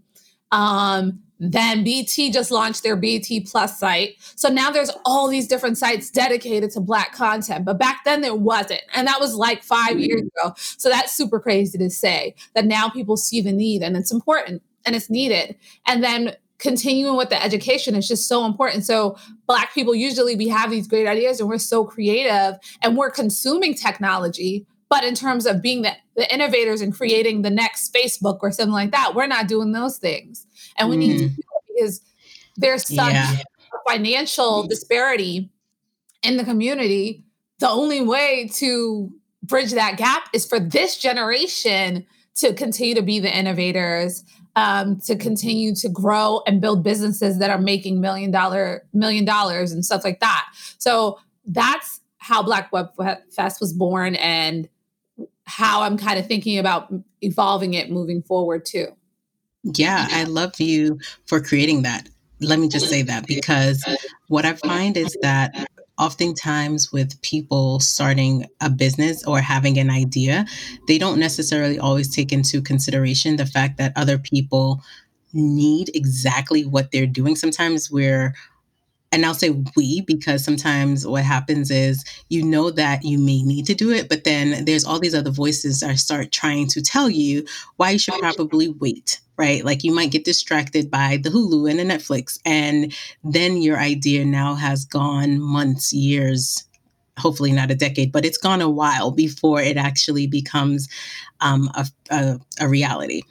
Um, 0.52 1.23
then 1.52 1.84
BET 1.84 2.06
just 2.06 2.50
launched 2.50 2.82
their 2.82 2.96
BET 2.96 3.26
Plus 3.46 3.78
site. 3.78 4.16
So 4.36 4.48
now 4.48 4.70
there's 4.70 4.90
all 5.04 5.28
these 5.28 5.46
different 5.46 5.78
sites 5.78 6.10
dedicated 6.10 6.70
to 6.72 6.80
Black 6.80 7.12
content. 7.12 7.64
But 7.64 7.78
back 7.78 8.00
then 8.04 8.20
there 8.20 8.34
wasn't. 8.34 8.82
And 8.94 9.06
that 9.06 9.20
was 9.20 9.34
like 9.34 9.62
five 9.62 9.98
years 9.98 10.22
mm-hmm. 10.22 10.48
ago. 10.48 10.54
So 10.56 10.88
that's 10.88 11.14
super 11.14 11.40
crazy 11.40 11.78
to 11.78 11.90
say 11.90 12.34
that 12.54 12.64
now 12.64 12.88
people 12.88 13.16
see 13.16 13.40
the 13.40 13.52
need 13.52 13.82
and 13.82 13.96
it's 13.96 14.12
important 14.12 14.62
and 14.86 14.94
it's 14.94 15.10
needed. 15.10 15.56
And 15.86 16.02
then 16.02 16.36
continuing 16.58 17.16
with 17.16 17.30
the 17.30 17.42
education 17.42 17.94
is 17.94 18.08
just 18.08 18.28
so 18.28 18.44
important. 18.46 18.84
So 18.84 19.16
Black 19.46 19.74
people 19.74 19.94
usually 19.94 20.36
we 20.36 20.48
have 20.48 20.70
these 20.70 20.88
great 20.88 21.06
ideas 21.06 21.40
and 21.40 21.48
we're 21.48 21.58
so 21.58 21.84
creative 21.84 22.58
and 22.82 22.96
we're 22.96 23.10
consuming 23.10 23.74
technology. 23.74 24.66
But 24.88 25.02
in 25.04 25.14
terms 25.14 25.46
of 25.46 25.60
being 25.60 25.82
the, 25.82 25.92
the 26.14 26.32
innovators 26.32 26.80
and 26.80 26.94
creating 26.94 27.42
the 27.42 27.50
next 27.50 27.92
Facebook 27.92 28.38
or 28.42 28.52
something 28.52 28.72
like 28.72 28.92
that, 28.92 29.14
we're 29.14 29.26
not 29.26 29.48
doing 29.48 29.72
those 29.72 29.98
things 29.98 30.46
and 30.78 30.88
we 30.88 30.96
mm. 30.96 31.00
need 31.00 31.18
to 31.18 31.24
mm. 31.24 31.36
do 31.36 31.42
it 31.42 31.74
because 31.74 32.00
there's 32.56 32.86
such 32.86 33.12
yeah. 33.12 33.36
financial 33.88 34.66
disparity 34.66 35.50
in 36.22 36.36
the 36.36 36.44
community. 36.44 37.24
The 37.58 37.68
only 37.68 38.00
way 38.00 38.50
to 38.54 39.12
bridge 39.42 39.72
that 39.72 39.96
gap 39.96 40.28
is 40.32 40.46
for 40.46 40.58
this 40.58 40.98
generation 40.98 42.06
to 42.36 42.52
continue 42.54 42.94
to 42.94 43.02
be 43.02 43.20
the 43.20 43.34
innovators, 43.34 44.24
um, 44.56 44.98
to 45.00 45.16
continue 45.16 45.74
to 45.76 45.88
grow 45.88 46.42
and 46.46 46.60
build 46.60 46.82
businesses 46.82 47.38
that 47.38 47.50
are 47.50 47.58
making 47.58 48.00
million 48.00 48.30
dollar 48.30 48.84
million 48.92 49.24
dollars 49.24 49.72
and 49.72 49.84
stuff 49.84 50.04
like 50.04 50.20
that. 50.20 50.46
So 50.78 51.18
that's 51.46 52.00
how 52.18 52.42
Black 52.42 52.72
Web 52.72 52.88
Fest 53.30 53.60
was 53.60 53.72
born 53.72 54.14
and 54.16 54.68
how 55.44 55.82
I'm 55.82 55.98
kind 55.98 56.18
of 56.18 56.26
thinking 56.26 56.58
about 56.58 56.92
evolving 57.20 57.74
it 57.74 57.90
moving 57.90 58.22
forward 58.22 58.64
too. 58.64 58.86
Yeah, 59.64 60.06
I 60.10 60.24
love 60.24 60.60
you 60.60 60.98
for 61.26 61.40
creating 61.40 61.82
that. 61.82 62.08
Let 62.40 62.58
me 62.58 62.68
just 62.68 62.88
say 62.88 63.02
that 63.02 63.26
because 63.26 63.84
what 64.28 64.44
I 64.44 64.54
find 64.54 64.96
is 64.96 65.16
that 65.22 65.68
oftentimes 65.98 66.92
with 66.92 67.20
people 67.22 67.80
starting 67.80 68.46
a 68.60 68.68
business 68.68 69.24
or 69.26 69.40
having 69.40 69.78
an 69.78 69.90
idea, 69.90 70.44
they 70.86 70.98
don't 70.98 71.18
necessarily 71.18 71.78
always 71.78 72.14
take 72.14 72.32
into 72.32 72.60
consideration 72.60 73.36
the 73.36 73.46
fact 73.46 73.78
that 73.78 73.92
other 73.96 74.18
people 74.18 74.82
need 75.32 75.90
exactly 75.94 76.64
what 76.64 76.90
they're 76.92 77.06
doing. 77.06 77.36
Sometimes 77.36 77.90
we're 77.90 78.34
and 79.14 79.24
I'll 79.24 79.32
say 79.32 79.50
we 79.76 80.00
because 80.00 80.44
sometimes 80.44 81.06
what 81.06 81.22
happens 81.22 81.70
is 81.70 82.04
you 82.30 82.42
know 82.42 82.70
that 82.72 83.04
you 83.04 83.16
may 83.16 83.42
need 83.44 83.64
to 83.66 83.74
do 83.74 83.92
it, 83.92 84.08
but 84.08 84.24
then 84.24 84.64
there's 84.64 84.84
all 84.84 84.98
these 84.98 85.14
other 85.14 85.30
voices 85.30 85.80
that 85.80 85.96
start 86.00 86.32
trying 86.32 86.66
to 86.68 86.82
tell 86.82 87.08
you 87.08 87.46
why 87.76 87.90
you 87.90 87.98
should 88.00 88.18
probably 88.18 88.70
wait, 88.70 89.20
right? 89.36 89.64
Like 89.64 89.84
you 89.84 89.94
might 89.94 90.10
get 90.10 90.24
distracted 90.24 90.90
by 90.90 91.18
the 91.22 91.30
Hulu 91.30 91.70
and 91.70 91.78
the 91.78 91.84
Netflix, 91.84 92.40
and 92.44 92.92
then 93.22 93.58
your 93.62 93.78
idea 93.78 94.24
now 94.24 94.54
has 94.54 94.84
gone 94.84 95.40
months, 95.40 95.92
years, 95.92 96.64
hopefully 97.16 97.52
not 97.52 97.70
a 97.70 97.76
decade, 97.76 98.10
but 98.10 98.24
it's 98.24 98.38
gone 98.38 98.60
a 98.60 98.68
while 98.68 99.12
before 99.12 99.62
it 99.62 99.76
actually 99.76 100.26
becomes 100.26 100.88
um, 101.40 101.70
a, 101.76 101.86
a, 102.10 102.40
a 102.58 102.68
reality. 102.68 103.22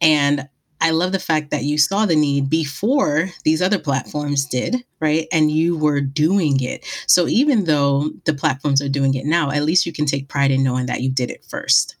And 0.00 0.48
I 0.80 0.90
love 0.90 1.12
the 1.12 1.18
fact 1.18 1.50
that 1.50 1.64
you 1.64 1.78
saw 1.78 2.06
the 2.06 2.16
need 2.16 2.48
before 2.48 3.30
these 3.44 3.60
other 3.60 3.78
platforms 3.78 4.46
did, 4.46 4.84
right? 5.00 5.26
And 5.32 5.50
you 5.50 5.76
were 5.76 6.00
doing 6.00 6.60
it. 6.60 6.84
So 7.06 7.26
even 7.26 7.64
though 7.64 8.10
the 8.24 8.34
platforms 8.34 8.80
are 8.80 8.88
doing 8.88 9.14
it 9.14 9.26
now, 9.26 9.50
at 9.50 9.64
least 9.64 9.86
you 9.86 9.92
can 9.92 10.06
take 10.06 10.28
pride 10.28 10.50
in 10.50 10.62
knowing 10.62 10.86
that 10.86 11.00
you 11.00 11.10
did 11.10 11.30
it 11.30 11.44
first. 11.44 11.96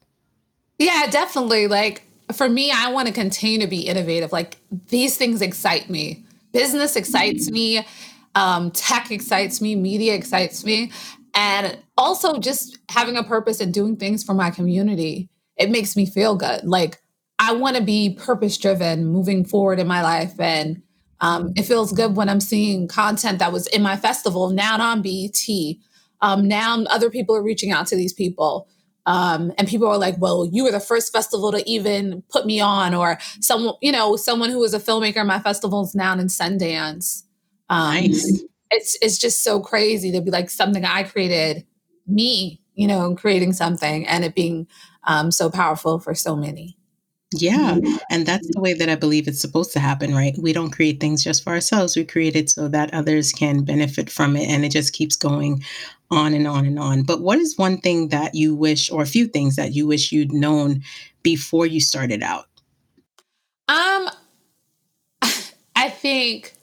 Yeah, 0.78 1.06
definitely. 1.10 1.66
Like 1.66 2.02
for 2.32 2.48
me, 2.48 2.70
I 2.70 2.92
want 2.92 3.08
to 3.08 3.14
continue 3.14 3.60
to 3.60 3.66
be 3.66 3.80
innovative. 3.80 4.32
Like 4.32 4.56
these 4.88 5.16
things 5.16 5.42
excite 5.42 5.90
me. 5.90 6.24
Business 6.52 6.96
excites 6.96 7.46
mm-hmm. 7.46 7.54
me. 7.54 7.86
Um, 8.34 8.70
tech 8.70 9.10
excites 9.10 9.60
me. 9.60 9.74
Media 9.74 10.14
excites 10.14 10.64
me. 10.64 10.92
And 11.34 11.78
also 11.96 12.38
just 12.38 12.78
having 12.90 13.16
a 13.16 13.24
purpose 13.24 13.60
and 13.60 13.72
doing 13.74 13.96
things 13.96 14.22
for 14.22 14.34
my 14.34 14.50
community. 14.50 15.28
It 15.56 15.70
makes 15.70 15.96
me 15.96 16.06
feel 16.06 16.36
good. 16.36 16.64
Like 16.64 17.02
I 17.38 17.52
want 17.52 17.76
to 17.76 17.82
be 17.82 18.14
purpose 18.14 18.58
driven 18.58 19.06
moving 19.06 19.44
forward 19.44 19.78
in 19.78 19.86
my 19.86 20.02
life 20.02 20.38
and 20.40 20.82
Um, 21.20 21.52
it 21.56 21.64
feels 21.64 21.92
good 21.92 22.14
when 22.14 22.28
I'm 22.28 22.40
seeing 22.40 22.86
content 22.86 23.40
that 23.40 23.52
was 23.52 23.66
in 23.66 23.82
my 23.82 23.96
festival 23.96 24.50
now 24.50 24.80
on 24.80 25.02
BET. 25.02 25.48
Um, 26.20 26.46
now 26.46 26.84
other 26.84 27.10
people 27.10 27.34
are 27.34 27.42
reaching 27.42 27.72
out 27.72 27.88
to 27.88 27.96
these 27.96 28.12
people. 28.12 28.68
Um, 29.04 29.52
and 29.58 29.66
people 29.66 29.88
are 29.88 29.98
like, 29.98 30.16
well, 30.20 30.48
you 30.52 30.62
were 30.62 30.70
the 30.70 30.78
first 30.78 31.12
festival 31.12 31.50
to 31.50 31.68
even 31.68 32.22
put 32.30 32.46
me 32.46 32.60
on, 32.60 32.94
or 32.94 33.18
someone, 33.40 33.74
you 33.82 33.90
know, 33.90 34.14
someone 34.16 34.50
who 34.50 34.60
was 34.60 34.74
a 34.74 34.78
filmmaker 34.78 35.16
in 35.22 35.26
my 35.26 35.40
festivals 35.40 35.92
now 35.92 36.12
in 36.12 36.28
Sundance. 36.28 37.24
Um, 37.68 37.94
nice. 37.94 38.44
It's 38.70 38.96
it's 39.02 39.18
just 39.18 39.42
so 39.42 39.58
crazy 39.60 40.12
to 40.12 40.20
be 40.20 40.30
like 40.30 40.50
something 40.50 40.84
I 40.84 41.02
created, 41.02 41.66
me, 42.06 42.60
you 42.74 42.86
know, 42.86 43.16
creating 43.16 43.54
something 43.54 44.06
and 44.06 44.24
it 44.24 44.36
being 44.36 44.68
um, 45.04 45.32
so 45.32 45.50
powerful 45.50 45.98
for 45.98 46.14
so 46.14 46.36
many. 46.36 46.77
Yeah. 47.34 47.78
And 48.10 48.24
that's 48.24 48.48
the 48.54 48.60
way 48.60 48.72
that 48.72 48.88
I 48.88 48.94
believe 48.94 49.28
it's 49.28 49.40
supposed 49.40 49.72
to 49.74 49.80
happen, 49.80 50.14
right? 50.14 50.34
We 50.38 50.54
don't 50.54 50.70
create 50.70 50.98
things 50.98 51.22
just 51.22 51.44
for 51.44 51.50
ourselves. 51.50 51.94
We 51.94 52.04
create 52.04 52.34
it 52.34 52.48
so 52.48 52.68
that 52.68 52.94
others 52.94 53.32
can 53.32 53.64
benefit 53.64 54.08
from 54.08 54.34
it. 54.34 54.48
And 54.48 54.64
it 54.64 54.72
just 54.72 54.94
keeps 54.94 55.14
going 55.14 55.62
on 56.10 56.32
and 56.32 56.46
on 56.46 56.64
and 56.64 56.78
on. 56.78 57.02
But 57.02 57.20
what 57.20 57.38
is 57.38 57.58
one 57.58 57.78
thing 57.80 58.08
that 58.08 58.34
you 58.34 58.54
wish, 58.54 58.90
or 58.90 59.02
a 59.02 59.06
few 59.06 59.26
things 59.26 59.56
that 59.56 59.74
you 59.74 59.86
wish 59.86 60.10
you'd 60.10 60.32
known 60.32 60.82
before 61.22 61.66
you 61.66 61.80
started 61.80 62.22
out? 62.22 62.46
Um, 63.68 64.08
I 65.76 65.90
think 65.90 66.54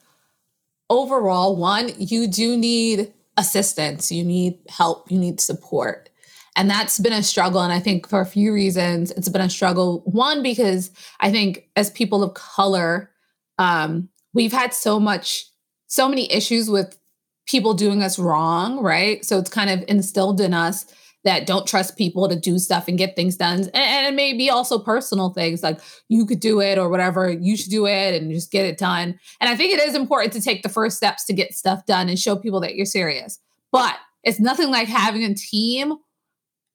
overall, 0.89 1.55
one, 1.55 1.91
you 1.99 2.27
do 2.27 2.57
need 2.57 3.13
assistance, 3.37 4.11
you 4.11 4.23
need 4.23 4.57
help, 4.69 5.11
you 5.11 5.19
need 5.19 5.39
support. 5.39 6.09
And 6.55 6.69
that's 6.69 6.99
been 6.99 7.13
a 7.13 7.23
struggle. 7.23 7.61
And 7.61 7.73
I 7.73 7.79
think 7.79 8.07
for 8.07 8.21
a 8.21 8.25
few 8.25 8.53
reasons, 8.53 9.11
it's 9.11 9.29
been 9.29 9.41
a 9.41 9.49
struggle. 9.49 10.01
One, 10.05 10.41
because 10.41 10.91
I 11.19 11.31
think 11.31 11.69
as 11.75 11.89
people 11.89 12.23
of 12.23 12.33
color, 12.33 13.11
um, 13.57 14.09
we've 14.33 14.53
had 14.53 14.73
so 14.73 14.99
much, 14.99 15.45
so 15.87 16.07
many 16.07 16.31
issues 16.31 16.69
with 16.69 16.97
people 17.45 17.73
doing 17.73 18.01
us 18.01 18.17
wrong, 18.17 18.79
right? 18.79 19.23
So 19.25 19.37
it's 19.37 19.49
kind 19.49 19.69
of 19.69 19.83
instilled 19.87 20.41
in 20.41 20.53
us 20.53 20.85
that 21.25 21.47
don't 21.47 21.67
trust 21.67 21.97
people 21.97 22.29
to 22.29 22.35
do 22.35 22.57
stuff 22.59 22.87
and 22.87 22.97
get 22.97 23.15
things 23.15 23.35
done. 23.35 23.59
And, 23.59 23.75
and, 23.75 24.07
it 24.07 24.13
may 24.13 24.33
be 24.33 24.49
also 24.49 24.77
personal 24.77 25.31
things 25.31 25.63
like 25.63 25.79
you 26.07 26.25
could 26.25 26.39
do 26.39 26.61
it 26.61 26.77
or 26.77 26.87
whatever, 26.87 27.31
you 27.31 27.57
should 27.57 27.71
do 27.71 27.87
it 27.87 28.21
and 28.21 28.31
just 28.31 28.51
get 28.51 28.65
it 28.65 28.77
done. 28.77 29.19
And 29.41 29.49
I 29.49 29.55
think 29.55 29.73
it 29.73 29.79
is 29.79 29.95
important 29.95 30.33
to 30.33 30.41
take 30.41 30.61
the 30.61 30.69
first 30.69 30.97
steps 30.97 31.25
to 31.25 31.33
get 31.33 31.53
stuff 31.53 31.85
done 31.87 32.09
and 32.09 32.17
show 32.17 32.35
people 32.35 32.61
that 32.61 32.75
you're 32.75 32.85
serious. 32.85 33.39
But 33.71 33.95
it's 34.23 34.39
nothing 34.39 34.69
like 34.69 34.87
having 34.87 35.23
a 35.23 35.33
team 35.33 35.95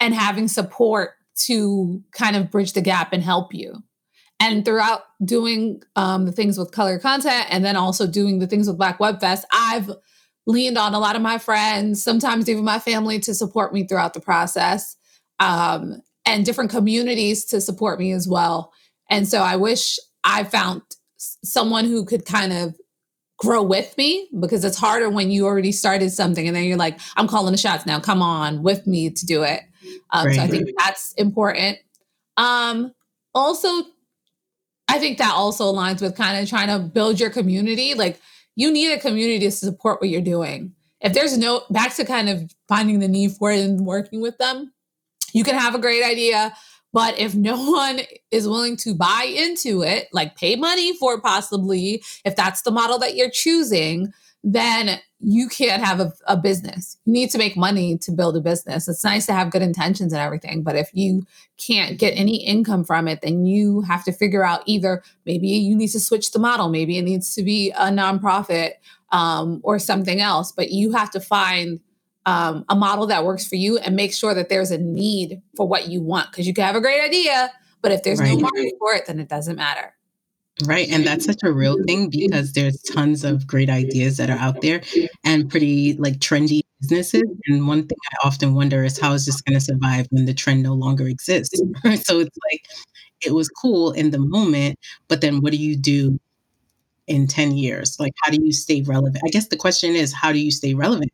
and 0.01 0.15
having 0.15 0.49
support 0.49 1.11
to 1.47 2.03
kind 2.13 2.37
of 2.37 2.51
bridge 2.51 2.73
the 2.73 2.81
gap 2.81 3.13
and 3.13 3.23
help 3.23 3.55
you. 3.55 3.75
And 4.41 4.65
throughout 4.65 5.03
doing 5.23 5.83
um, 5.97 6.25
the 6.25 6.33
things 6.33 6.59
with 6.59 6.73
color 6.73 6.99
content 6.99 7.47
and 7.51 7.65
then 7.65 7.77
also 7.77 8.07
doing 8.07 8.39
the 8.39 8.47
things 8.47 8.67
with 8.67 8.79
Black 8.79 8.99
Web 8.99 9.21
Fest, 9.21 9.45
I've 9.53 9.91
leaned 10.47 10.79
on 10.79 10.95
a 10.95 10.99
lot 10.99 11.15
of 11.15 11.23
my 11.23 11.37
friends, 11.37 12.03
sometimes 12.03 12.49
even 12.49 12.65
my 12.65 12.79
family 12.79 13.21
to 13.21 13.35
support 13.35 13.75
me 13.75 13.87
throughout 13.87 14.15
the 14.15 14.21
process, 14.21 14.97
um, 15.39 16.01
and 16.25 16.45
different 16.45 16.71
communities 16.71 17.45
to 17.47 17.61
support 17.61 17.99
me 17.99 18.13
as 18.13 18.27
well. 18.27 18.73
And 19.11 19.29
so 19.29 19.41
I 19.41 19.57
wish 19.57 19.99
I 20.25 20.45
found 20.45 20.83
someone 21.19 21.85
who 21.85 22.05
could 22.05 22.25
kind 22.25 22.53
of 22.53 22.75
grow 23.39 23.63
with 23.63 23.97
me 23.97 24.29
because 24.39 24.65
it's 24.65 24.79
harder 24.79 25.09
when 25.09 25.31
you 25.31 25.47
already 25.47 25.73
started 25.73 26.11
something 26.11 26.47
and 26.47 26.57
then 26.57 26.65
you're 26.65 26.77
like, 26.77 26.99
I'm 27.17 27.27
calling 27.27 27.53
the 27.53 27.59
shots 27.59 27.87
now, 27.87 27.99
come 27.99 28.23
on 28.23 28.63
with 28.63 28.87
me 28.87 29.11
to 29.11 29.27
do 29.27 29.43
it. 29.43 29.63
Um, 30.11 30.27
right. 30.27 30.37
So 30.37 30.43
I 30.43 30.47
think 30.47 30.71
that's 30.79 31.13
important. 31.15 31.79
Um, 32.37 32.93
also, 33.35 33.69
I 34.89 34.99
think 34.99 35.19
that 35.19 35.33
also 35.35 35.73
aligns 35.73 36.01
with 36.01 36.17
kind 36.17 36.43
of 36.43 36.49
trying 36.49 36.69
to 36.69 36.79
build 36.79 37.21
your 37.21 37.31
community. 37.31 37.95
Like, 37.95 38.21
you 38.57 38.73
need 38.73 38.93
a 38.93 38.99
community 38.99 39.39
to 39.41 39.51
support 39.51 40.01
what 40.01 40.11
you're 40.11 40.21
doing. 40.21 40.75
If 41.01 41.15
there's 41.15 41.39
no, 41.39 41.63
back 41.71 41.95
to 41.97 42.05
kind 42.05 42.29
of 42.29 42.53
finding 42.69 42.99
the 42.99 43.09
need 43.09 43.33
for 43.33 43.51
it 43.51 43.61
and 43.61 43.87
working 43.87 44.21
with 44.21 44.37
them, 44.39 44.73
you 45.33 45.45
can 45.45 45.55
have 45.55 45.75
a 45.75 45.79
great 45.79 46.05
idea. 46.05 46.53
But 46.93 47.19
if 47.19 47.35
no 47.35 47.71
one 47.71 48.01
is 48.31 48.49
willing 48.49 48.77
to 48.79 48.95
buy 48.95 49.33
into 49.35 49.83
it, 49.83 50.09
like 50.13 50.37
pay 50.37 50.57
money 50.57 50.97
for 50.97 51.15
it, 51.15 51.23
possibly, 51.23 52.03
if 52.25 52.37
that's 52.37 52.63
the 52.63 52.71
model 52.71 52.99
that 52.99 53.17
you're 53.17 53.31
choosing, 53.31 54.13
then 54.43 55.01
you 55.19 55.49
can't 55.49 55.85
have 55.85 56.01
a, 56.01 56.13
a, 56.27 56.37
business. 56.37 56.97
You 57.05 57.13
need 57.13 57.31
to 57.31 57.39
make 57.39 57.57
money 57.57 57.99
to 57.99 58.11
build 58.11 58.37
a 58.37 58.41
business. 58.41 58.89
It's 58.89 59.05
nice 59.05 59.27
to 59.27 59.35
have 59.35 59.51
good 59.51 59.61
intentions 59.61 60.15
and 60.15 60.23
everything, 60.23 60.63
but 60.63 60.77
if 60.77 60.89
you 60.95 61.27
can't 61.59 61.99
get 61.99 62.13
any 62.13 62.37
income 62.37 62.85
from 62.85 63.07
it, 63.07 63.21
then 63.21 63.45
you 63.45 63.83
have 63.83 64.03
to 64.05 64.13
figure 64.13 64.43
out 64.43 64.63
either 64.65 65.03
maybe 65.27 65.49
you 65.49 65.77
need 65.77 65.89
to 65.89 66.01
switch 66.01 66.33
the 66.33 66.39
model, 66.39 66.71
maybe 66.71 66.97
it 66.97 67.03
needs 67.03 67.35
to 67.35 67.43
be 67.43 67.71
a 67.73 67.89
nonprofit 67.89 68.73
um, 69.13 69.61
or 69.63 69.79
something 69.79 70.21
else, 70.21 70.53
but 70.53 70.71
you 70.71 70.93
have 70.93 71.11
to 71.11 71.21
find 71.21 71.81
um, 72.25 72.65
a 72.71 72.75
model 72.75 73.07
that 73.09 73.25
works 73.25 73.47
for 73.47 73.57
you 73.57 73.77
and 73.79 73.97
make 73.97 74.15
sure 74.15 74.35
that 74.35 74.49
there's 74.49 74.71
a 74.71 74.79
need 74.79 75.43
for 75.55 75.69
what 75.69 75.89
you 75.89 76.01
want 76.01 76.31
because 76.31 76.47
you 76.47 76.55
can 76.55 76.65
have 76.65 76.77
a 76.77 76.81
great 76.81 77.03
idea, 77.03 77.51
but 77.83 77.93
if 77.93 78.03
there's 78.03 78.21
right. 78.21 78.35
no 78.35 78.41
market 78.41 78.73
for 78.79 78.95
it, 78.95 79.07
then 79.07 79.21
it 79.21 79.29
doesn't 79.29 79.57
matter. 79.57 79.95
Right. 80.67 80.89
And 80.91 81.07
that's 81.07 81.25
such 81.25 81.41
a 81.43 81.53
real 81.53 81.77
thing 81.87 82.11
because 82.11 82.53
there's 82.53 82.81
tons 82.83 83.25
of 83.25 83.47
great 83.47 83.71
ideas 83.71 84.17
that 84.19 84.31
are 84.31 84.39
out 84.39 84.61
there 84.61 84.83
and 85.25 85.49
pretty 85.49 85.95
like 85.95 86.19
trendy 86.19 86.61
businesses. 86.81 87.23
And 87.47 87.67
one 87.67 87.87
thing 87.87 87.99
I 88.13 88.27
often 88.27 88.55
wonder 88.55 88.85
is 88.85 88.99
how 88.99 89.13
is 89.13 89.27
this 89.27 89.41
going 89.41 89.59
to 89.59 89.65
survive 89.65 90.07
when 90.11 90.27
the 90.27 90.35
trend 90.35 90.63
no 90.63 90.75
longer 90.75 91.07
exists? 91.07 91.59
so 92.03 92.21
it's 92.21 92.39
like 92.53 92.65
it 93.25 93.33
was 93.35 93.49
cool 93.49 93.93
in 93.93 94.11
the 94.11 94.19
moment, 94.19 94.79
but 95.09 95.21
then 95.21 95.41
what 95.41 95.53
do 95.53 95.59
you 95.59 95.77
do 95.77 96.19
in 97.07 97.27
10 97.27 97.53
years? 97.53 97.99
Like, 98.01 98.13
how 98.25 98.33
do 98.33 98.39
you 98.43 98.53
stay 98.53 98.83
relevant? 98.83 99.23
I 99.25 99.31
guess 99.31 99.49
the 99.49 99.57
question 99.57 99.95
is, 99.95 100.15
how 100.15 100.33
do 100.33 100.39
you 100.39 100.51
stay 100.51 100.75
relevant? 100.75 101.13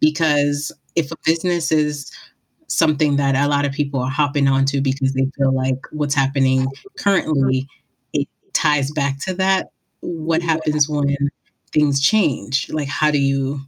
Because 0.00 0.72
if 0.96 1.12
a 1.12 1.16
business 1.24 1.72
is 1.72 2.10
something 2.68 3.16
that 3.16 3.34
a 3.34 3.48
lot 3.48 3.64
of 3.64 3.72
people 3.72 4.00
are 4.00 4.10
hopping 4.10 4.48
onto 4.48 4.80
because 4.80 5.14
they 5.14 5.26
feel 5.36 5.54
like 5.54 5.78
what's 5.92 6.14
happening 6.14 6.68
currently 6.98 7.66
ties 8.58 8.90
back 8.90 9.18
to 9.20 9.34
that. 9.34 9.70
What 10.00 10.42
happens 10.42 10.88
when 10.88 11.16
things 11.72 12.00
change? 12.00 12.70
Like, 12.70 12.88
how 12.88 13.10
do 13.10 13.18
you? 13.18 13.60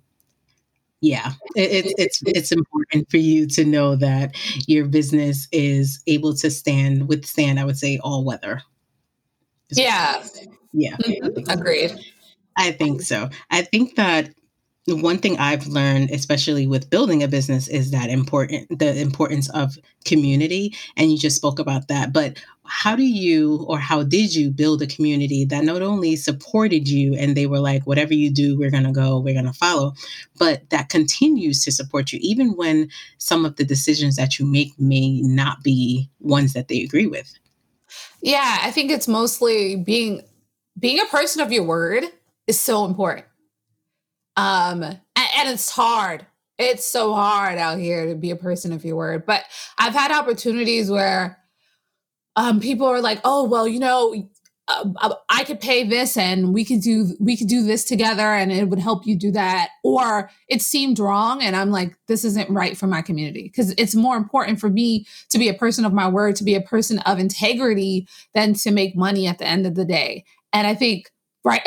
Yeah, 1.03 1.33
it, 1.57 1.87
it, 1.87 1.95
it's 1.97 2.23
it's 2.27 2.53
important 2.53 3.11
for 3.11 3.17
you 3.17 3.47
to 3.49 3.65
know 3.65 3.97
that 3.97 4.37
your 4.67 4.85
business 4.85 5.49
is 5.51 6.03
able 6.07 6.35
to 6.35 6.51
stand 6.51 7.09
withstand. 7.09 7.59
I 7.59 7.65
would 7.65 7.79
say 7.79 7.99
all 8.03 8.23
weather. 8.23 8.61
Yeah. 9.71 10.23
Yeah. 10.73 10.97
Mm-hmm. 10.97 11.51
Agreed. 11.51 11.93
I 12.57 12.73
think 12.73 13.03
so. 13.03 13.31
I 13.51 13.63
think 13.63 13.97
that 13.97 14.31
one 14.87 15.19
thing 15.19 15.39
I've 15.39 15.67
learned, 15.67 16.11
especially 16.11 16.67
with 16.67 16.91
building 16.91 17.23
a 17.23 17.29
business, 17.29 17.69
is 17.69 17.91
that 17.91 18.11
important 18.11 18.79
the 18.79 18.99
importance 18.99 19.49
of 19.51 19.77
community. 20.05 20.75
And 20.97 21.13
you 21.13 21.19
just 21.19 21.37
spoke 21.37 21.59
about 21.59 21.89
that. 21.89 22.13
But 22.13 22.39
how 22.65 22.97
do 22.97 23.03
you 23.03 23.65
or 23.69 23.79
how 23.79 24.03
did 24.03 24.35
you 24.35 24.51
build 24.51 24.81
a 24.81 24.87
community 24.87 25.45
that 25.45 25.65
not 25.65 25.83
only 25.83 26.17
supported 26.17 26.89
you 26.89 27.15
and 27.15 27.37
they 27.37 27.47
were 27.47 27.61
like, 27.61 27.87
whatever 27.87 28.15
you 28.15 28.31
do, 28.31 28.59
we're 28.59 28.71
gonna 28.71 28.93
go, 28.93 29.19
we're 29.19 29.35
gonna 29.35 29.53
follow, 29.53 29.93
but 30.39 30.69
that 30.71 30.89
continues 30.89 31.63
to 31.65 31.73
support 31.73 32.13
you, 32.13 32.19
even 32.23 32.51
when 32.57 32.89
some 33.19 33.45
of 33.45 33.57
the 33.57 33.65
decisions 33.65 34.17
that 34.17 34.39
you 34.39 34.47
make 34.47 34.79
may 34.79 35.21
not 35.21 35.63
be 35.63 36.09
ones 36.21 36.53
that 36.53 36.69
they 36.69 36.81
agree 36.81 37.07
with? 37.07 37.33
Yeah, 38.23 38.59
I 38.63 38.71
think 38.71 38.91
it's 38.91 39.09
mostly 39.09 39.77
being 39.77 40.23
being 40.79 41.01
a 41.01 41.07
person 41.07 41.43
of 41.43 41.53
your 41.53 41.65
word 41.65 42.05
is 42.47 42.59
so 42.59 42.85
important 42.85 43.27
um, 44.37 44.83
and, 44.83 45.01
and 45.17 45.49
it's 45.49 45.71
hard. 45.71 46.27
It's 46.59 46.85
so 46.85 47.15
hard 47.15 47.59
out 47.59 47.79
here 47.79 48.07
to 48.07 48.15
be 48.15 48.31
a 48.31 48.37
person 48.37 48.73
of 48.73 48.85
your 48.85 48.97
word. 48.97 49.25
But 49.25 49.45
I've 49.79 49.95
had 49.95 50.11
opportunities 50.11 50.91
where 50.91 51.39
um, 52.37 52.61
people 52.61 52.87
are 52.87 53.01
like, 53.01 53.21
"Oh, 53.25 53.45
well, 53.45 53.67
you 53.67 53.81
know, 53.81 54.15
uh, 54.71 55.15
I 55.29 55.45
could 55.45 55.61
pay 55.61 55.85
this 55.85 56.17
and 56.17 56.55
we 56.55 56.65
could 56.65 56.81
do 56.81 57.17
we 57.19 57.37
could 57.37 57.49
do 57.49 57.63
this 57.63 57.85
together 57.85 58.35
and 58.35 58.53
it 58.53 58.69
would 58.69 58.79
help 58.79 59.07
you 59.07 59.17
do 59.17 59.31
that 59.33 59.71
or 59.83 60.31
it 60.49 60.63
seemed 60.63 60.99
wrong 60.99 61.43
and 61.43 61.57
I'm 61.57 61.71
like 61.71 61.97
this 62.07 62.25
isn't 62.25 62.51
right 62.51 62.77
for 62.77 62.87
my 62.87 63.03
community 63.03 63.45
because 63.45 63.75
it's 63.77 63.95
more 63.95 64.17
important 64.17 64.61
for 64.61 64.69
me 64.69 65.07
to 65.31 65.39
be 65.39 65.49
a 65.49 65.55
person 65.55 65.85
of 65.85 65.93
my 65.93 66.09
word 66.09 66.37
to 66.37 66.45
be 66.45 66.55
a 66.55 66.61
person 66.61 67.01
of 67.01 67.19
integrity 67.19 68.07
than 68.35 68.55
to 68.55 68.71
make 68.71 68.97
money 68.97 69.27
at 69.27 69.39
the 69.39 69.47
end 69.47 69.67
of 69.67 69.75
the 69.75 69.85
day 69.85 70.25
and 70.53 70.67
I 70.67 70.75
think 70.75 71.11
right. 71.45 71.63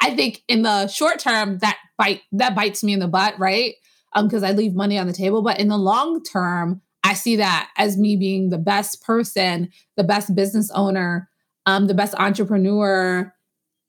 I 0.00 0.14
think 0.14 0.42
in 0.48 0.62
the 0.62 0.88
short 0.88 1.18
term 1.18 1.58
that 1.58 1.78
bite 1.96 2.22
that 2.32 2.54
bites 2.54 2.82
me 2.82 2.92
in 2.92 3.00
the 3.00 3.08
butt 3.08 3.38
right? 3.38 3.74
Um 4.14 4.26
because 4.26 4.42
i 4.42 4.52
leave 4.52 4.74
money 4.74 4.98
on 4.98 5.06
the 5.06 5.12
table 5.12 5.42
but 5.42 5.58
in 5.58 5.68
the 5.68 5.76
long 5.76 6.22
term 6.22 6.80
i 7.02 7.14
see 7.14 7.36
that 7.36 7.68
as 7.76 7.96
me 7.96 8.16
being 8.16 8.50
the 8.50 8.58
best 8.58 9.02
person 9.02 9.70
the 9.96 10.04
best 10.04 10.34
business 10.34 10.70
owner 10.70 11.28
um 11.66 11.86
the 11.86 11.94
best 11.94 12.14
entrepreneur 12.16 13.32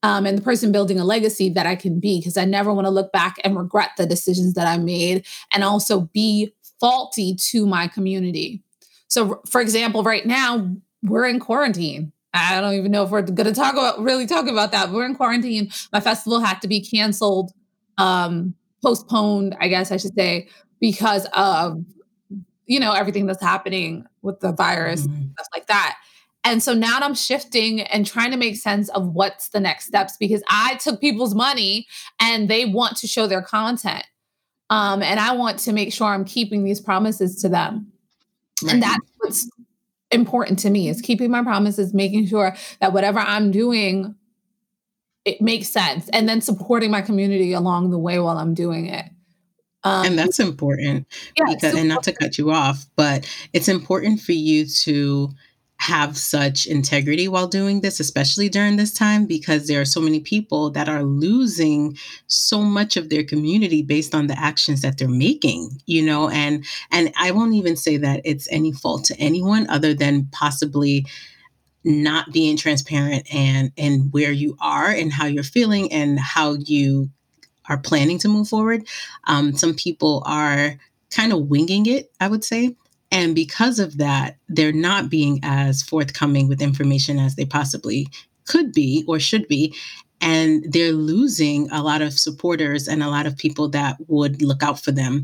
um, 0.05 0.27
and 0.27 0.37
the 0.37 0.41
person 0.43 0.71
building 0.71 0.99
a 0.99 1.03
legacy 1.03 1.49
that 1.49 1.65
I 1.65 1.75
can 1.75 1.99
be, 1.99 2.19
because 2.19 2.37
I 2.37 2.45
never 2.45 2.71
want 2.71 2.85
to 2.85 2.91
look 2.91 3.11
back 3.11 3.37
and 3.43 3.57
regret 3.57 3.89
the 3.97 4.05
decisions 4.05 4.53
that 4.53 4.67
I 4.67 4.77
made 4.77 5.25
and 5.51 5.63
also 5.63 6.01
be 6.13 6.53
faulty 6.79 7.33
to 7.33 7.65
my 7.65 7.87
community. 7.87 8.61
So, 9.07 9.41
for 9.49 9.61
example, 9.61 10.03
right 10.03 10.23
now 10.23 10.69
we're 11.01 11.25
in 11.25 11.39
quarantine 11.39 12.11
I 12.35 12.59
don't 12.59 12.73
even 12.73 12.91
know 12.91 13.03
if 13.03 13.09
we're 13.09 13.21
going 13.21 13.47
to 13.47 13.53
talk 13.53 13.73
about 13.73 13.99
really 13.99 14.25
talk 14.25 14.47
about 14.47 14.71
that. 14.71 14.91
We're 14.91 15.05
in 15.05 15.15
quarantine. 15.15 15.71
My 15.93 15.99
festival 15.99 16.39
had 16.39 16.61
to 16.61 16.67
be 16.67 16.81
canceled, 16.81 17.51
um, 17.97 18.53
postponed, 18.83 19.55
I 19.59 19.67
guess 19.67 19.91
I 19.91 19.97
should 19.97 20.13
say, 20.15 20.49
because 20.79 21.27
of 21.33 21.83
you 22.65 22.79
know 22.79 22.93
everything 22.93 23.25
that's 23.25 23.41
happening 23.41 24.05
with 24.21 24.39
the 24.41 24.51
virus 24.51 25.07
mm-hmm. 25.07 25.15
and 25.15 25.31
stuff 25.31 25.47
like 25.53 25.67
that. 25.67 25.97
And 26.43 26.61
so 26.61 26.75
now 26.75 26.99
I'm 27.01 27.15
shifting 27.15 27.81
and 27.81 28.05
trying 28.05 28.29
to 28.29 28.37
make 28.37 28.55
sense 28.55 28.89
of 28.89 29.07
what's 29.07 29.49
the 29.49 29.59
next 29.59 29.85
steps 29.85 30.15
because 30.15 30.43
I 30.47 30.75
took 30.75 31.01
people's 31.01 31.33
money 31.33 31.87
and 32.19 32.47
they 32.47 32.65
want 32.65 32.97
to 32.97 33.07
show 33.07 33.25
their 33.25 33.41
content. 33.41 34.05
Um, 34.69 35.01
and 35.01 35.19
I 35.19 35.33
want 35.33 35.57
to 35.59 35.73
make 35.73 35.91
sure 35.91 36.07
I'm 36.07 36.23
keeping 36.23 36.63
these 36.63 36.79
promises 36.79 37.41
to 37.41 37.49
them. 37.49 37.91
Right. 38.63 38.73
And 38.73 38.83
that's 38.83 39.07
what's 39.17 39.49
important 40.11 40.59
to 40.59 40.69
me 40.69 40.89
is 40.89 41.01
keeping 41.01 41.31
my 41.31 41.43
promises, 41.43 41.93
making 41.93 42.27
sure 42.27 42.55
that 42.79 42.93
whatever 42.93 43.19
I'm 43.19 43.51
doing, 43.51 44.15
it 45.25 45.41
makes 45.41 45.69
sense, 45.69 46.09
and 46.09 46.29
then 46.29 46.41
supporting 46.41 46.91
my 46.91 47.01
community 47.01 47.53
along 47.53 47.89
the 47.89 47.97
way 47.97 48.19
while 48.19 48.37
I'm 48.37 48.53
doing 48.53 48.87
it. 48.87 49.05
Um, 49.83 50.05
and 50.07 50.19
that's 50.19 50.39
important 50.39 51.05
yeah, 51.37 51.45
because, 51.47 51.75
and 51.75 51.87
not 51.87 52.03
to 52.03 52.11
cut 52.11 52.39
you 52.39 52.49
off, 52.49 52.87
but 52.95 53.29
it's 53.53 53.67
important 53.67 54.19
for 54.19 54.31
you 54.31 54.65
to 54.65 55.29
have 55.77 56.17
such 56.17 56.65
integrity 56.65 57.27
while 57.27 57.47
doing 57.47 57.81
this, 57.81 57.99
especially 57.99 58.49
during 58.49 58.77
this 58.77 58.93
time, 58.93 59.25
because 59.25 59.67
there 59.67 59.81
are 59.81 59.85
so 59.85 59.99
many 59.99 60.19
people 60.19 60.69
that 60.71 60.87
are 60.87 61.03
losing 61.03 61.97
so 62.27 62.61
much 62.61 62.97
of 62.97 63.09
their 63.09 63.23
community 63.23 63.81
based 63.81 64.15
on 64.15 64.27
the 64.27 64.39
actions 64.39 64.81
that 64.81 64.97
they're 64.97 65.07
making, 65.07 65.69
you 65.85 66.03
know, 66.03 66.29
and 66.29 66.65
and 66.91 67.11
I 67.17 67.31
won't 67.31 67.55
even 67.55 67.75
say 67.75 67.97
that 67.97 68.21
it's 68.23 68.47
any 68.51 68.71
fault 68.71 69.03
to 69.05 69.19
anyone 69.19 69.69
other 69.69 69.93
than 69.93 70.27
possibly 70.31 71.05
not 71.83 72.31
being 72.31 72.57
transparent 72.57 73.27
and 73.33 73.71
and 73.77 74.11
where 74.11 74.31
you 74.31 74.57
are 74.59 74.89
and 74.89 75.13
how 75.13 75.25
you're 75.25 75.43
feeling 75.43 75.91
and 75.91 76.19
how 76.19 76.53
you 76.53 77.09
are 77.69 77.77
planning 77.77 78.17
to 78.19 78.27
move 78.27 78.47
forward. 78.47 78.87
Um, 79.27 79.55
some 79.55 79.73
people 79.73 80.23
are 80.25 80.75
kind 81.11 81.33
of 81.33 81.47
winging 81.47 81.85
it, 81.85 82.11
I 82.19 82.27
would 82.27 82.43
say. 82.43 82.75
And 83.15 83.33
because 83.33 83.79
of 83.79 83.97
that, 83.97 84.35
they're 84.49 84.73
not 84.73 85.09
being 85.09 85.39
as 85.41 85.81
forthcoming 85.81 86.49
with 86.49 86.61
information 86.61 87.17
as 87.17 87.35
they 87.35 87.45
possibly 87.45 88.09
could 88.45 88.73
be 88.73 89.05
or 89.07 89.21
should 89.21 89.47
be. 89.47 89.73
And 90.19 90.65
they're 90.69 90.91
losing 90.91 91.71
a 91.71 91.81
lot 91.81 92.01
of 92.01 92.19
supporters 92.19 92.89
and 92.89 93.01
a 93.01 93.07
lot 93.07 93.25
of 93.25 93.37
people 93.37 93.69
that 93.69 93.95
would 94.09 94.41
look 94.41 94.61
out 94.61 94.81
for 94.81 94.91
them 94.91 95.23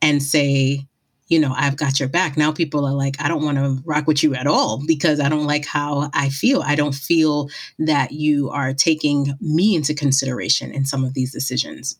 and 0.00 0.22
say, 0.22 0.86
you 1.26 1.40
know, 1.40 1.52
I've 1.56 1.76
got 1.76 1.98
your 1.98 2.08
back. 2.08 2.36
Now 2.36 2.52
people 2.52 2.86
are 2.86 2.94
like, 2.94 3.16
I 3.20 3.26
don't 3.26 3.44
want 3.44 3.58
to 3.58 3.82
rock 3.84 4.06
with 4.06 4.22
you 4.22 4.36
at 4.36 4.46
all 4.46 4.80
because 4.86 5.18
I 5.18 5.28
don't 5.28 5.46
like 5.46 5.66
how 5.66 6.10
I 6.14 6.28
feel. 6.28 6.62
I 6.62 6.76
don't 6.76 6.94
feel 6.94 7.50
that 7.80 8.12
you 8.12 8.50
are 8.50 8.72
taking 8.72 9.36
me 9.40 9.74
into 9.74 9.94
consideration 9.94 10.70
in 10.70 10.84
some 10.84 11.04
of 11.04 11.14
these 11.14 11.32
decisions. 11.32 11.98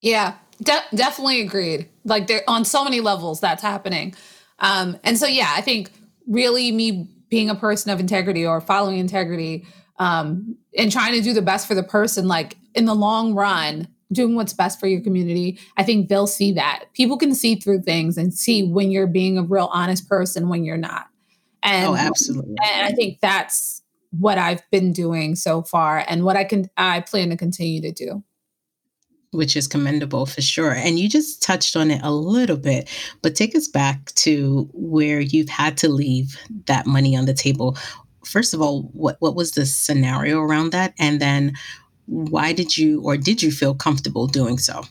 Yeah, 0.00 0.36
de- 0.62 0.84
definitely 0.94 1.42
agreed. 1.42 1.90
Like 2.04 2.28
there 2.28 2.44
on 2.48 2.64
so 2.64 2.82
many 2.82 3.00
levels 3.00 3.40
that's 3.40 3.62
happening. 3.62 4.14
Um, 4.58 4.98
and 5.04 5.18
so, 5.18 5.26
yeah, 5.26 5.52
I 5.54 5.60
think 5.60 5.90
really 6.26 6.72
me 6.72 7.08
being 7.28 7.50
a 7.50 7.54
person 7.54 7.90
of 7.90 8.00
integrity 8.00 8.46
or 8.46 8.60
following 8.60 8.98
integrity 8.98 9.66
um, 9.98 10.56
and 10.76 10.90
trying 10.90 11.14
to 11.14 11.20
do 11.20 11.32
the 11.32 11.42
best 11.42 11.66
for 11.66 11.74
the 11.74 11.82
person, 11.82 12.28
like 12.28 12.56
in 12.74 12.84
the 12.84 12.94
long 12.94 13.34
run, 13.34 13.88
doing 14.12 14.34
what's 14.34 14.52
best 14.52 14.78
for 14.78 14.86
your 14.86 15.00
community, 15.00 15.58
I 15.76 15.82
think 15.82 16.08
they'll 16.08 16.26
see 16.26 16.52
that. 16.52 16.84
People 16.92 17.16
can 17.16 17.34
see 17.34 17.56
through 17.56 17.82
things 17.82 18.16
and 18.16 18.32
see 18.32 18.62
when 18.62 18.90
you're 18.90 19.06
being 19.06 19.38
a 19.38 19.42
real 19.42 19.70
honest 19.72 20.08
person 20.08 20.48
when 20.48 20.64
you're 20.64 20.76
not. 20.76 21.06
And, 21.62 21.88
oh, 21.88 21.96
absolutely. 21.96 22.54
And 22.64 22.86
I 22.86 22.92
think 22.92 23.20
that's 23.20 23.82
what 24.10 24.38
I've 24.38 24.62
been 24.70 24.92
doing 24.92 25.34
so 25.34 25.62
far 25.62 26.04
and 26.06 26.24
what 26.24 26.36
I 26.36 26.44
can 26.44 26.70
I 26.76 27.00
plan 27.00 27.30
to 27.30 27.36
continue 27.36 27.80
to 27.80 27.90
do 27.90 28.22
which 29.34 29.56
is 29.56 29.66
commendable 29.66 30.26
for 30.26 30.40
sure. 30.40 30.72
And 30.72 30.98
you 30.98 31.08
just 31.08 31.42
touched 31.42 31.76
on 31.76 31.90
it 31.90 32.00
a 32.02 32.12
little 32.12 32.56
bit, 32.56 32.88
but 33.22 33.34
take 33.34 33.54
us 33.54 33.68
back 33.68 34.12
to 34.16 34.68
where 34.72 35.20
you've 35.20 35.48
had 35.48 35.76
to 35.78 35.88
leave 35.88 36.38
that 36.66 36.86
money 36.86 37.16
on 37.16 37.26
the 37.26 37.34
table. 37.34 37.76
First 38.24 38.54
of 38.54 38.62
all, 38.62 38.82
what, 38.92 39.16
what 39.20 39.34
was 39.34 39.52
the 39.52 39.66
scenario 39.66 40.40
around 40.40 40.70
that? 40.72 40.94
And 40.98 41.20
then 41.20 41.52
why 42.06 42.52
did 42.52 42.76
you 42.76 43.02
or 43.02 43.16
did 43.16 43.42
you 43.42 43.50
feel 43.50 43.74
comfortable 43.74 44.26
doing 44.26 44.58
so? 44.58 44.84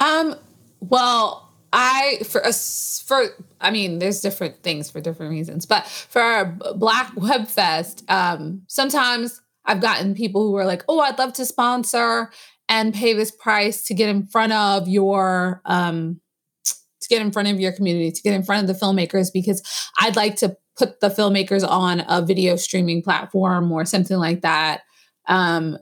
Um, 0.00 0.34
well, 0.80 1.48
I 1.72 2.20
for 2.24 2.44
us 2.44 3.04
for 3.06 3.26
I 3.60 3.70
mean, 3.70 3.98
there's 3.98 4.20
different 4.20 4.62
things 4.62 4.90
for 4.90 5.00
different 5.00 5.32
reasons, 5.32 5.66
but 5.66 5.86
for 5.86 6.56
Black 6.76 7.12
Web 7.16 7.48
Fest, 7.48 8.04
um, 8.08 8.62
sometimes 8.68 9.40
I've 9.64 9.80
gotten 9.80 10.14
people 10.14 10.48
who 10.48 10.56
are 10.56 10.64
like, 10.64 10.84
"Oh, 10.88 11.00
I'd 11.00 11.18
love 11.18 11.34
to 11.34 11.44
sponsor," 11.44 12.30
and 12.68 12.94
pay 12.94 13.14
this 13.14 13.30
price 13.30 13.84
to 13.84 13.94
get 13.94 14.08
in 14.08 14.26
front 14.26 14.52
of 14.52 14.88
your 14.88 15.62
um, 15.64 16.20
to 16.64 17.08
get 17.08 17.22
in 17.22 17.32
front 17.32 17.48
of 17.48 17.58
your 17.60 17.72
community, 17.72 18.12
to 18.12 18.22
get 18.22 18.34
in 18.34 18.42
front 18.42 18.68
of 18.68 18.74
the 18.74 18.84
filmmakers, 18.86 19.32
because 19.32 19.62
I'd 20.00 20.16
like 20.16 20.36
to 20.36 20.56
put 20.76 21.00
the 21.00 21.08
filmmakers 21.08 21.66
on 21.66 22.04
a 22.08 22.22
video 22.24 22.56
streaming 22.56 23.02
platform 23.02 23.72
or 23.72 23.84
something 23.84 24.16
like 24.16 24.42
that. 24.42 24.82
Um, 25.26 25.78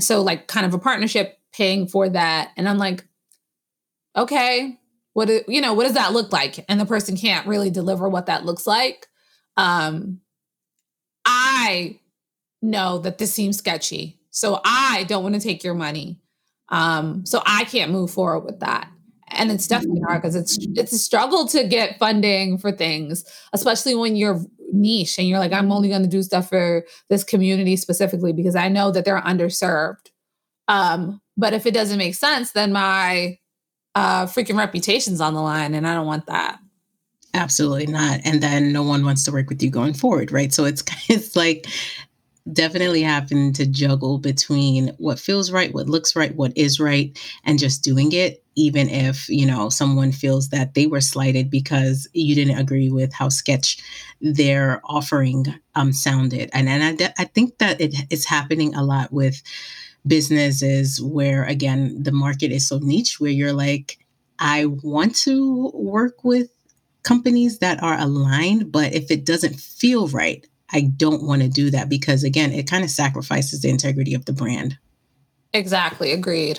so 0.00 0.22
like 0.22 0.48
kind 0.48 0.66
of 0.66 0.74
a 0.74 0.78
partnership 0.78 1.38
paying 1.52 1.86
for 1.86 2.08
that. 2.08 2.50
And 2.56 2.68
I'm 2.68 2.78
like, 2.78 3.06
okay, 4.16 4.78
what 5.12 5.28
you 5.48 5.60
know, 5.60 5.74
what 5.74 5.84
does 5.84 5.94
that 5.94 6.12
look 6.12 6.32
like? 6.32 6.64
And 6.68 6.80
the 6.80 6.86
person 6.86 7.16
can't 7.16 7.46
really 7.46 7.70
deliver 7.70 8.08
what 8.08 8.26
that 8.26 8.44
looks 8.44 8.66
like. 8.66 9.06
Um, 9.56 10.20
I 11.24 12.00
know 12.60 12.98
that 12.98 13.18
this 13.18 13.32
seems 13.32 13.58
sketchy. 13.58 14.18
So 14.34 14.60
I 14.64 15.04
don't 15.04 15.22
want 15.22 15.36
to 15.36 15.40
take 15.40 15.62
your 15.62 15.74
money. 15.74 16.18
Um, 16.68 17.24
so 17.24 17.40
I 17.46 17.64
can't 17.64 17.92
move 17.92 18.10
forward 18.10 18.40
with 18.40 18.60
that. 18.60 18.90
And 19.28 19.50
it's 19.50 19.68
definitely 19.68 20.00
hard 20.00 20.22
because 20.22 20.34
it's 20.34 20.58
it's 20.74 20.92
a 20.92 20.98
struggle 20.98 21.46
to 21.48 21.64
get 21.64 21.98
funding 21.98 22.58
for 22.58 22.72
things, 22.72 23.24
especially 23.52 23.94
when 23.94 24.16
you're 24.16 24.40
niche 24.72 25.18
and 25.18 25.28
you're 25.28 25.38
like, 25.38 25.52
I'm 25.52 25.70
only 25.70 25.88
going 25.88 26.02
to 26.02 26.08
do 26.08 26.22
stuff 26.22 26.48
for 26.48 26.84
this 27.08 27.22
community 27.22 27.76
specifically 27.76 28.32
because 28.32 28.56
I 28.56 28.68
know 28.68 28.90
that 28.90 29.04
they're 29.04 29.20
underserved. 29.20 30.10
Um, 30.66 31.20
but 31.36 31.52
if 31.52 31.64
it 31.64 31.74
doesn't 31.74 31.98
make 31.98 32.16
sense, 32.16 32.52
then 32.52 32.72
my 32.72 33.38
uh, 33.94 34.26
freaking 34.26 34.58
reputation's 34.58 35.20
on 35.20 35.34
the 35.34 35.42
line, 35.42 35.74
and 35.74 35.86
I 35.86 35.94
don't 35.94 36.06
want 36.06 36.26
that. 36.26 36.58
Absolutely 37.34 37.86
not. 37.86 38.20
And 38.24 38.42
then 38.42 38.72
no 38.72 38.82
one 38.82 39.04
wants 39.04 39.22
to 39.24 39.32
work 39.32 39.48
with 39.48 39.62
you 39.62 39.70
going 39.70 39.94
forward, 39.94 40.32
right? 40.32 40.52
So 40.52 40.64
it's 40.64 40.82
it's 41.08 41.36
like 41.36 41.66
definitely 42.52 43.02
having 43.02 43.52
to 43.54 43.66
juggle 43.66 44.18
between 44.18 44.88
what 44.98 45.18
feels 45.18 45.50
right, 45.50 45.72
what 45.72 45.88
looks 45.88 46.14
right, 46.14 46.34
what 46.34 46.52
is 46.56 46.78
right, 46.78 47.18
and 47.44 47.58
just 47.58 47.82
doing 47.82 48.12
it, 48.12 48.44
even 48.54 48.88
if, 48.90 49.28
you 49.28 49.46
know, 49.46 49.70
someone 49.70 50.12
feels 50.12 50.50
that 50.50 50.74
they 50.74 50.86
were 50.86 51.00
slighted 51.00 51.50
because 51.50 52.06
you 52.12 52.34
didn't 52.34 52.58
agree 52.58 52.90
with 52.90 53.12
how 53.14 53.30
sketch 53.30 53.78
their 54.20 54.82
offering 54.84 55.46
um, 55.74 55.92
sounded. 55.92 56.50
And, 56.52 56.68
and 56.68 56.84
I, 56.84 56.92
de- 56.94 57.20
I 57.20 57.24
think 57.24 57.58
that 57.58 57.80
it 57.80 57.94
is 58.10 58.26
happening 58.26 58.74
a 58.74 58.84
lot 58.84 59.10
with 59.10 59.42
businesses 60.06 61.00
where, 61.00 61.44
again, 61.44 62.02
the 62.02 62.12
market 62.12 62.52
is 62.52 62.68
so 62.68 62.78
niche 62.78 63.18
where 63.20 63.30
you're 63.30 63.54
like, 63.54 63.98
I 64.38 64.66
want 64.66 65.16
to 65.16 65.70
work 65.72 66.24
with 66.24 66.50
companies 67.04 67.60
that 67.60 67.82
are 67.82 67.98
aligned, 67.98 68.70
but 68.70 68.92
if 68.92 69.10
it 69.10 69.24
doesn't 69.24 69.58
feel 69.58 70.08
right, 70.08 70.46
I 70.74 70.82
don't 70.82 71.22
want 71.22 71.42
to 71.42 71.48
do 71.48 71.70
that 71.70 71.88
because, 71.88 72.24
again, 72.24 72.52
it 72.52 72.68
kind 72.68 72.84
of 72.84 72.90
sacrifices 72.90 73.62
the 73.62 73.70
integrity 73.70 74.12
of 74.12 74.24
the 74.24 74.32
brand. 74.32 74.76
Exactly. 75.52 76.12
Agreed. 76.12 76.58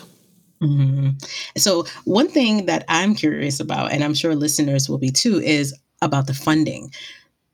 Mm-hmm. 0.62 1.10
So, 1.58 1.86
one 2.06 2.30
thing 2.30 2.66
that 2.66 2.86
I'm 2.88 3.14
curious 3.14 3.60
about, 3.60 3.92
and 3.92 4.04
I'm 4.04 4.14
sure 4.14 4.34
listeners 4.34 4.90
will 4.90 4.98
be 4.98 5.12
too, 5.12 5.40
is 5.40 5.78
about 6.02 6.28
the 6.28 6.34
funding. 6.34 6.92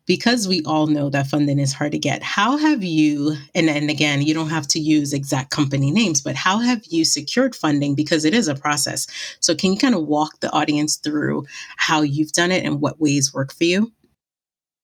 Because 0.07 0.47
we 0.47 0.61
all 0.65 0.87
know 0.87 1.09
that 1.09 1.27
funding 1.27 1.59
is 1.59 1.73
hard 1.73 1.93
to 1.93 1.99
get, 1.99 2.21
how 2.21 2.57
have 2.57 2.83
you, 2.83 3.37
and, 3.55 3.69
and 3.69 3.89
again, 3.89 4.21
you 4.21 4.33
don't 4.33 4.49
have 4.49 4.67
to 4.69 4.79
use 4.79 5.13
exact 5.13 5.51
company 5.51 5.89
names, 5.89 6.21
but 6.21 6.35
how 6.35 6.57
have 6.57 6.81
you 6.89 7.05
secured 7.05 7.55
funding? 7.55 7.95
Because 7.95 8.25
it 8.25 8.33
is 8.33 8.47
a 8.47 8.55
process. 8.55 9.07
So, 9.39 9.55
can 9.55 9.73
you 9.73 9.79
kind 9.79 9.95
of 9.95 10.05
walk 10.05 10.39
the 10.39 10.51
audience 10.51 10.97
through 10.97 11.45
how 11.77 12.01
you've 12.01 12.33
done 12.33 12.51
it 12.51 12.63
and 12.63 12.81
what 12.81 12.99
ways 12.99 13.33
work 13.33 13.51
for 13.51 13.63
you? 13.63 13.91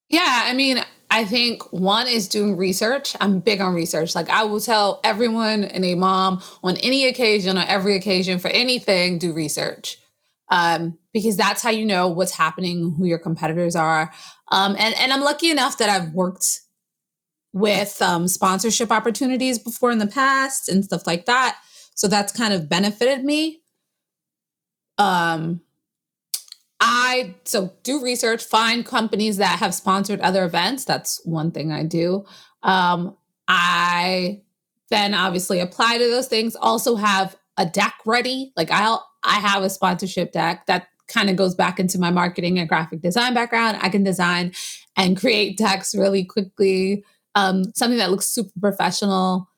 Yeah, 0.09 0.43
I 0.45 0.53
mean, 0.53 0.83
I 1.09 1.23
think 1.25 1.71
one 1.71 2.07
is 2.07 2.27
doing 2.27 2.57
research. 2.57 3.15
I'm 3.21 3.39
big 3.39 3.61
on 3.61 3.73
research. 3.73 4.13
Like 4.13 4.29
I 4.29 4.43
will 4.43 4.59
tell 4.59 4.99
everyone 5.03 5.63
and 5.63 5.85
a 5.85 5.95
mom 5.95 6.41
on 6.63 6.77
any 6.77 7.07
occasion 7.07 7.57
or 7.57 7.63
every 7.67 7.95
occasion 7.95 8.39
for 8.39 8.49
anything, 8.49 9.17
do 9.17 9.33
research. 9.33 9.97
Um, 10.49 10.97
because 11.13 11.35
that's 11.35 11.61
how 11.61 11.69
you 11.71 11.85
know 11.85 12.07
what's 12.07 12.31
happening, 12.31 12.95
who 12.97 13.05
your 13.05 13.19
competitors 13.19 13.75
are. 13.75 14.13
Um, 14.49 14.75
and, 14.79 14.95
and 14.99 15.11
I'm 15.11 15.21
lucky 15.21 15.49
enough 15.49 15.77
that 15.77 15.89
I've 15.89 16.13
worked 16.13 16.61
with 17.53 18.01
um, 18.01 18.27
sponsorship 18.27 18.91
opportunities 18.91 19.59
before 19.59 19.91
in 19.91 19.97
the 19.97 20.07
past 20.07 20.69
and 20.69 20.85
stuff 20.85 21.07
like 21.07 21.25
that. 21.25 21.57
So 21.95 22.07
that's 22.07 22.31
kind 22.31 22.53
of 22.53 22.69
benefited 22.69 23.23
me. 23.23 23.61
Um, 24.97 25.61
I 26.79 27.35
so 27.43 27.73
do 27.83 28.03
research, 28.03 28.43
find 28.43 28.85
companies 28.85 29.37
that 29.37 29.59
have 29.59 29.73
sponsored 29.73 30.21
other 30.21 30.45
events. 30.45 30.85
That's 30.85 31.21
one 31.25 31.51
thing 31.51 31.71
I 31.71 31.83
do. 31.83 32.25
Um, 32.63 33.17
I 33.47 34.41
then 34.89 35.13
obviously 35.13 35.59
apply 35.59 35.97
to 35.97 36.03
those 36.03 36.27
things. 36.27 36.55
Also 36.55 36.95
have 36.95 37.35
a 37.57 37.65
deck 37.65 37.95
ready. 38.05 38.53
Like 38.55 38.71
I'll 38.71 39.07
I 39.23 39.39
have 39.39 39.63
a 39.63 39.69
sponsorship 39.69 40.31
deck 40.31 40.67
that 40.67 40.87
kind 41.07 41.29
of 41.29 41.35
goes 41.35 41.55
back 41.55 41.79
into 41.79 41.99
my 41.99 42.11
marketing 42.11 42.59
and 42.59 42.69
graphic 42.69 43.01
design 43.01 43.33
background. 43.33 43.77
I 43.81 43.89
can 43.89 44.03
design 44.03 44.53
and 44.95 45.19
create 45.19 45.57
decks 45.57 45.95
really 45.95 46.23
quickly. 46.23 47.03
Um, 47.35 47.65
something 47.75 47.97
that 47.97 48.11
looks 48.11 48.27
super 48.27 48.59
professional. 48.59 49.49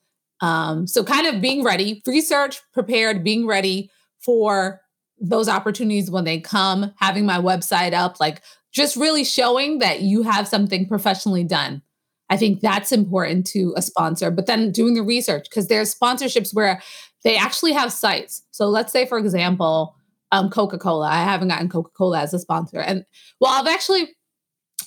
Um, 0.41 0.88
so 0.88 1.03
kind 1.03 1.27
of 1.27 1.41
being 1.41 1.63
ready, 1.63 2.01
research, 2.05 2.62
prepared, 2.71 3.23
being 3.23 3.45
ready 3.45 3.89
for 4.19 4.82
those 5.19 5.49
opportunities 5.49 6.10
when 6.10 6.23
they 6.23 6.39
come, 6.39 6.93
having 6.97 7.25
my 7.25 7.38
website 7.38 7.93
up, 7.93 8.19
like 8.19 8.41
just 8.71 8.95
really 8.95 9.23
showing 9.23 9.79
that 9.79 10.01
you 10.01 10.23
have 10.23 10.47
something 10.47 10.88
professionally 10.88 11.43
done. 11.43 11.82
I 12.29 12.38
think 12.38 12.62
that's 12.62 12.91
important 12.91 13.47
to 13.47 13.73
a 13.75 13.82
sponsor, 13.82 14.29
but 14.29 14.45
then 14.45 14.71
doing 14.71 14.93
the 14.93 15.01
research 15.01 15.47
because 15.49 15.67
there's 15.67 15.93
sponsorships 15.93 16.53
where 16.53 16.82
they 17.23 17.36
actually 17.36 17.73
have 17.73 17.91
sites. 17.91 18.43
So 18.51 18.67
let's 18.67 18.93
say, 18.93 19.05
for 19.05 19.17
example, 19.17 19.95
um, 20.32 20.49
Coca 20.49 20.77
Cola. 20.77 21.08
I 21.08 21.23
haven't 21.23 21.47
gotten 21.47 21.69
Coca 21.69 21.89
Cola 21.97 22.21
as 22.21 22.34
a 22.34 22.39
sponsor, 22.39 22.79
and 22.79 23.05
well, 23.39 23.51
I've 23.51 23.67
actually 23.67 24.15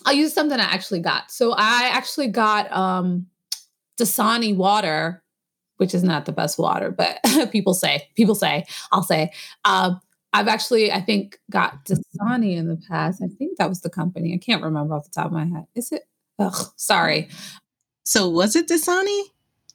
I'll 0.06 0.12
use 0.12 0.32
something 0.32 0.58
I 0.58 0.64
actually 0.64 1.00
got. 1.00 1.30
So 1.30 1.52
I 1.52 1.90
actually 1.92 2.28
got 2.28 2.72
um, 2.72 3.26
Dasani 4.00 4.56
water, 4.56 5.22
which 5.76 5.94
is 5.94 6.02
not 6.02 6.26
the 6.26 6.32
best 6.32 6.58
water, 6.58 6.90
but 6.90 7.18
people 7.52 7.74
say 7.74 8.08
people 8.14 8.34
say 8.34 8.64
I'll 8.92 9.02
say. 9.02 9.32
Um, 9.64 10.00
I've 10.32 10.48
actually, 10.48 10.90
I 10.90 11.00
think, 11.00 11.38
got 11.50 11.84
Dasani 11.84 12.56
in 12.56 12.68
the 12.68 12.80
past. 12.88 13.22
I 13.22 13.28
think 13.28 13.58
that 13.58 13.68
was 13.68 13.82
the 13.82 13.90
company. 13.90 14.34
I 14.34 14.38
can't 14.38 14.62
remember 14.62 14.94
off 14.94 15.04
the 15.04 15.10
top 15.10 15.26
of 15.26 15.32
my 15.32 15.44
head. 15.44 15.66
Is 15.74 15.92
it? 15.92 16.04
Ugh, 16.38 16.66
sorry. 16.76 17.28
So 18.04 18.28
was 18.28 18.56
it 18.56 18.68
Dasani? 18.68 19.22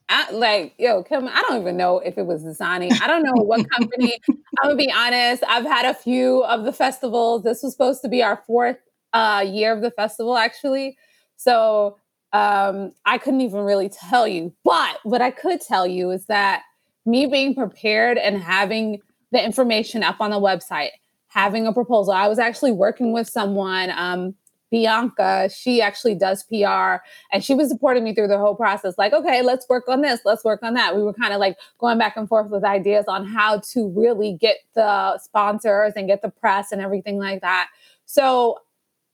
I, 0.09 0.31
like, 0.31 0.73
yo, 0.77 1.03
Kim, 1.03 1.27
I 1.27 1.43
don't 1.47 1.61
even 1.61 1.77
know 1.77 1.99
if 1.99 2.17
it 2.17 2.25
was 2.25 2.43
Dasani. 2.43 2.91
I 3.01 3.07
don't 3.07 3.23
know 3.23 3.33
what 3.43 3.69
company. 3.69 4.17
I'm 4.29 4.69
gonna 4.69 4.75
be 4.75 4.91
honest. 4.91 5.43
I've 5.47 5.65
had 5.65 5.85
a 5.85 5.93
few 5.93 6.43
of 6.45 6.63
the 6.63 6.73
festivals. 6.73 7.43
This 7.43 7.61
was 7.61 7.73
supposed 7.73 8.01
to 8.01 8.09
be 8.09 8.23
our 8.23 8.41
fourth 8.47 8.77
uh, 9.13 9.45
year 9.47 9.73
of 9.73 9.81
the 9.81 9.91
festival, 9.91 10.37
actually. 10.37 10.97
So 11.35 11.97
um, 12.33 12.93
I 13.05 13.17
couldn't 13.17 13.41
even 13.41 13.61
really 13.61 13.89
tell 13.89 14.27
you. 14.27 14.53
But 14.63 14.99
what 15.03 15.21
I 15.21 15.29
could 15.31 15.61
tell 15.61 15.85
you 15.85 16.11
is 16.11 16.25
that 16.25 16.63
me 17.05 17.25
being 17.25 17.53
prepared 17.53 18.17
and 18.17 18.41
having 18.41 18.99
the 19.31 19.43
information 19.43 20.03
up 20.03 20.19
on 20.19 20.31
the 20.31 20.39
website, 20.39 20.91
having 21.27 21.67
a 21.67 21.73
proposal. 21.73 22.13
I 22.13 22.27
was 22.27 22.39
actually 22.39 22.71
working 22.71 23.13
with 23.13 23.29
someone, 23.29 23.91
um, 23.91 24.35
Bianca, 24.69 25.49
she 25.49 25.81
actually 25.81 26.15
does 26.15 26.43
PR 26.43 26.97
and 27.31 27.43
she 27.43 27.53
was 27.53 27.69
supporting 27.69 28.03
me 28.03 28.13
through 28.13 28.27
the 28.27 28.37
whole 28.37 28.55
process. 28.55 28.97
Like, 28.97 29.13
okay, 29.13 29.41
let's 29.41 29.67
work 29.69 29.87
on 29.87 30.01
this, 30.01 30.21
let's 30.25 30.43
work 30.43 30.61
on 30.61 30.73
that. 30.73 30.95
We 30.95 31.03
were 31.03 31.13
kind 31.13 31.33
of 31.33 31.39
like 31.39 31.57
going 31.77 31.97
back 31.97 32.17
and 32.17 32.27
forth 32.27 32.49
with 32.49 32.65
ideas 32.65 33.05
on 33.07 33.25
how 33.25 33.59
to 33.71 33.89
really 33.89 34.33
get 34.33 34.57
the 34.75 35.17
sponsors 35.19 35.93
and 35.95 36.07
get 36.07 36.21
the 36.21 36.29
press 36.29 36.71
and 36.71 36.81
everything 36.81 37.17
like 37.17 37.41
that. 37.41 37.69
So 38.05 38.59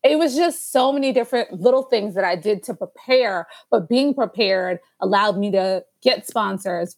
it 0.04 0.17
was 0.17 0.36
just 0.36 0.71
so 0.71 0.91
many 0.91 1.13
different 1.13 1.62
little 1.62 1.84
things 1.84 2.15
that 2.15 2.23
I 2.23 2.36
did 2.36 2.63
to 2.63 2.73
prepare, 2.73 3.47
but 3.71 3.88
being 3.88 4.13
prepared 4.13 4.80
allowed 4.99 5.38
me 5.38 5.52
to 5.52 5.86
get 6.02 6.28
sponsors. 6.28 6.97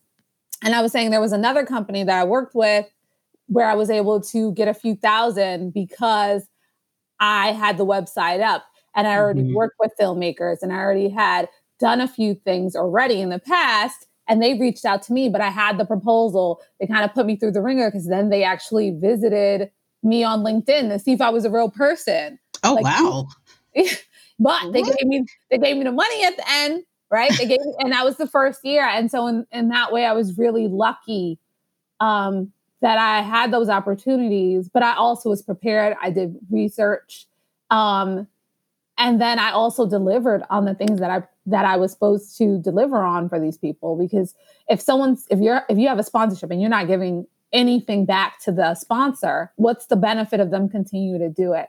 And 0.63 0.73
I 0.73 0.81
was 0.81 0.91
saying 0.91 1.11
there 1.11 1.21
was 1.21 1.33
another 1.33 1.65
company 1.65 2.03
that 2.03 2.19
I 2.19 2.23
worked 2.23 2.55
with 2.55 2.87
where 3.47 3.69
I 3.69 3.75
was 3.75 3.89
able 3.89 4.21
to 4.21 4.51
get 4.53 4.67
a 4.67 4.73
few 4.73 4.95
thousand 4.95 5.73
because 5.73 6.47
I 7.19 7.51
had 7.51 7.77
the 7.77 7.85
website 7.85 8.41
up 8.41 8.65
and 8.95 9.07
I 9.07 9.17
already 9.17 9.41
mm-hmm. 9.41 9.55
worked 9.55 9.75
with 9.79 9.91
filmmakers 9.99 10.57
and 10.61 10.73
I 10.73 10.77
already 10.77 11.09
had 11.09 11.49
done 11.79 12.01
a 12.01 12.07
few 12.07 12.33
things 12.33 12.75
already 12.75 13.21
in 13.21 13.29
the 13.29 13.39
past 13.39 14.07
and 14.27 14.41
they 14.41 14.57
reached 14.57 14.85
out 14.85 15.03
to 15.03 15.13
me 15.13 15.29
but 15.29 15.41
I 15.41 15.49
had 15.49 15.77
the 15.77 15.85
proposal. 15.85 16.61
They 16.79 16.87
kind 16.87 17.05
of 17.05 17.13
put 17.13 17.25
me 17.25 17.35
through 17.35 17.51
the 17.51 17.61
ringer 17.61 17.89
because 17.89 18.07
then 18.07 18.29
they 18.29 18.43
actually 18.43 18.91
visited 18.91 19.69
me 20.03 20.23
on 20.23 20.43
LinkedIn 20.43 20.89
to 20.89 20.99
see 20.99 21.13
if 21.13 21.21
I 21.21 21.29
was 21.29 21.45
a 21.45 21.51
real 21.51 21.69
person. 21.69 22.39
Oh 22.63 22.73
like, 22.73 22.85
wow. 22.85 23.27
but 24.39 24.71
they 24.71 24.81
what? 24.81 24.97
gave 24.97 25.07
me 25.07 25.25
they 25.51 25.57
gave 25.57 25.77
me 25.77 25.83
the 25.83 25.91
money 25.91 26.25
at 26.25 26.37
the 26.37 26.49
end 26.49 26.83
right? 27.11 27.31
They 27.37 27.45
gave 27.45 27.59
me, 27.61 27.73
and 27.79 27.91
that 27.93 28.03
was 28.03 28.17
the 28.17 28.27
first 28.27 28.65
year. 28.65 28.83
And 28.83 29.09
so 29.09 29.27
in, 29.27 29.45
in 29.51 29.69
that 29.69 29.91
way 29.91 30.05
I 30.05 30.13
was 30.13 30.37
really 30.37 30.67
lucky. 30.67 31.39
Um 31.99 32.51
that 32.81 32.97
I 32.97 33.21
had 33.21 33.51
those 33.51 33.69
opportunities, 33.69 34.69
but 34.69 34.83
I 34.83 34.95
also 34.95 35.29
was 35.29 35.41
prepared. 35.41 35.95
I 36.01 36.09
did 36.09 36.37
research. 36.49 37.25
Um, 37.71 38.27
and 38.97 39.19
then 39.19 39.39
I 39.39 39.51
also 39.51 39.87
delivered 39.87 40.43
on 40.49 40.65
the 40.65 40.75
things 40.75 40.99
that 40.99 41.09
I 41.09 41.23
that 41.47 41.65
I 41.65 41.77
was 41.77 41.91
supposed 41.91 42.37
to 42.39 42.57
deliver 42.59 42.97
on 43.03 43.29
for 43.29 43.39
these 43.39 43.57
people 43.57 43.95
because 43.95 44.33
if 44.67 44.81
someone's 44.81 45.27
if 45.29 45.39
you're 45.39 45.63
if 45.69 45.77
you 45.77 45.87
have 45.87 45.99
a 45.99 46.03
sponsorship 46.03 46.49
and 46.49 46.61
you're 46.61 46.69
not 46.69 46.87
giving 46.87 47.27
anything 47.53 48.05
back 48.05 48.39
to 48.41 48.51
the 48.51 48.75
sponsor, 48.75 49.51
what's 49.55 49.87
the 49.87 49.95
benefit 49.95 50.39
of 50.39 50.51
them 50.51 50.69
continue 50.69 51.17
to 51.17 51.29
do 51.29 51.53
it? 51.53 51.67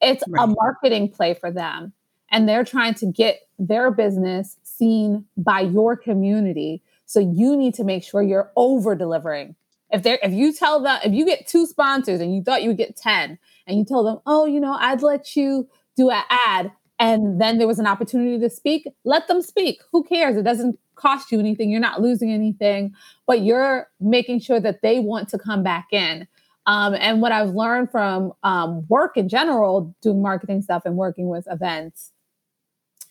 It's 0.00 0.22
right. 0.28 0.44
a 0.44 0.46
marketing 0.46 1.10
play 1.10 1.34
for 1.34 1.50
them 1.50 1.92
and 2.30 2.48
they're 2.48 2.64
trying 2.64 2.94
to 2.94 3.06
get 3.06 3.40
their 3.58 3.90
business 3.90 4.56
seen 4.62 5.24
by 5.36 5.60
your 5.60 5.96
community. 5.96 6.82
So 7.06 7.20
you 7.20 7.56
need 7.56 7.74
to 7.74 7.84
make 7.84 8.04
sure 8.04 8.22
you're 8.22 8.52
over 8.56 8.94
delivering 8.94 9.56
if 9.90 10.02
they 10.02 10.18
if 10.22 10.32
you 10.32 10.52
tell 10.52 10.82
them 10.82 10.98
if 11.04 11.12
you 11.12 11.24
get 11.24 11.46
two 11.46 11.66
sponsors 11.66 12.20
and 12.20 12.34
you 12.34 12.42
thought 12.42 12.62
you 12.62 12.68
would 12.68 12.76
get 12.76 12.96
10 12.96 13.38
and 13.66 13.78
you 13.78 13.84
tell 13.84 14.04
them, 14.04 14.18
"Oh, 14.26 14.46
you 14.46 14.60
know, 14.60 14.76
I'd 14.78 15.02
let 15.02 15.36
you 15.36 15.68
do 15.96 16.10
an 16.10 16.22
ad." 16.30 16.72
And 16.98 17.40
then 17.40 17.58
there 17.58 17.68
was 17.68 17.78
an 17.78 17.86
opportunity 17.86 18.40
to 18.40 18.50
speak, 18.50 18.88
let 19.04 19.28
them 19.28 19.40
speak. 19.40 19.80
Who 19.92 20.02
cares? 20.02 20.36
It 20.36 20.42
doesn't 20.42 20.78
cost 20.96 21.30
you 21.30 21.38
anything. 21.38 21.70
You're 21.70 21.80
not 21.80 22.02
losing 22.02 22.32
anything, 22.32 22.92
but 23.26 23.42
you're 23.42 23.88
making 24.00 24.40
sure 24.40 24.58
that 24.58 24.82
they 24.82 24.98
want 24.98 25.28
to 25.28 25.38
come 25.38 25.62
back 25.62 25.86
in. 25.92 26.26
Um, 26.66 26.94
and 26.94 27.22
what 27.22 27.32
I've 27.32 27.50
learned 27.50 27.90
from 27.90 28.32
um, 28.42 28.84
work 28.88 29.16
in 29.16 29.28
general, 29.28 29.94
doing 30.02 30.20
marketing 30.20 30.60
stuff 30.60 30.82
and 30.84 30.96
working 30.96 31.28
with 31.28 31.46
events 31.50 32.12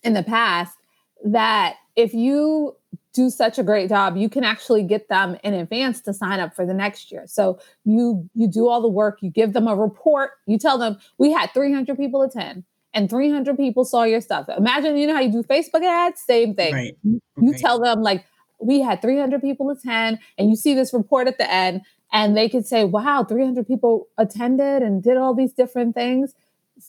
in 0.04 0.14
the 0.14 0.22
past, 0.22 0.78
that 1.26 1.76
if 1.96 2.14
you 2.14 2.76
do 3.18 3.32
such 3.32 3.58
a 3.58 3.64
great 3.64 3.90
job 3.90 4.16
you 4.16 4.30
can 4.30 4.44
actually 4.44 4.84
get 4.84 5.10
them 5.10 5.36
in 5.44 5.56
advance 5.56 6.00
to 6.02 6.14
sign 6.14 6.40
up 6.40 6.56
for 6.56 6.68
the 6.68 6.74
next 6.74 7.12
year. 7.12 7.24
So 7.26 7.60
you 7.84 8.30
you 8.36 8.48
do 8.48 8.68
all 8.68 8.80
the 8.80 8.88
work 8.88 9.18
you 9.22 9.32
give 9.32 9.54
them 9.54 9.68
a 9.68 9.76
report 9.76 10.32
you 10.46 10.60
tell 10.60 10.78
them 10.78 10.98
we 11.18 11.32
had 11.32 11.52
300 11.52 11.98
people 11.98 12.22
attend 12.22 12.64
and 12.94 13.10
300 13.10 13.58
people 13.58 13.86
saw 13.86 14.04
your 14.04 14.22
stuff. 14.22 14.48
Imagine 14.56 14.98
you 14.98 15.08
know 15.08 15.16
how 15.16 15.22
you 15.22 15.32
do 15.32 15.42
facebook 15.42 15.84
ads? 15.84 16.22
Same 16.22 16.54
thing. 16.54 16.74
Right. 16.74 16.98
you 17.04 17.22
right. 17.38 17.60
tell 17.60 17.80
them 17.80 18.04
like 18.04 18.24
we 18.60 18.82
had 18.82 19.02
300 19.02 19.42
people 19.42 19.72
attend 19.72 20.20
and 20.38 20.50
you 20.50 20.56
see 20.56 20.76
this 20.76 20.94
report 20.94 21.28
at 21.28 21.40
the 21.40 21.52
end 21.52 21.82
and 22.14 22.38
they 22.38 22.48
could 22.48 22.68
say 22.68 22.84
wow 22.84 23.26
300 23.28 23.68
people 23.68 24.08
attended 24.20 24.84
and 24.84 25.02
did 25.02 25.18
all 25.18 25.34
these 25.34 25.54
different 25.54 25.96
things. 25.96 26.36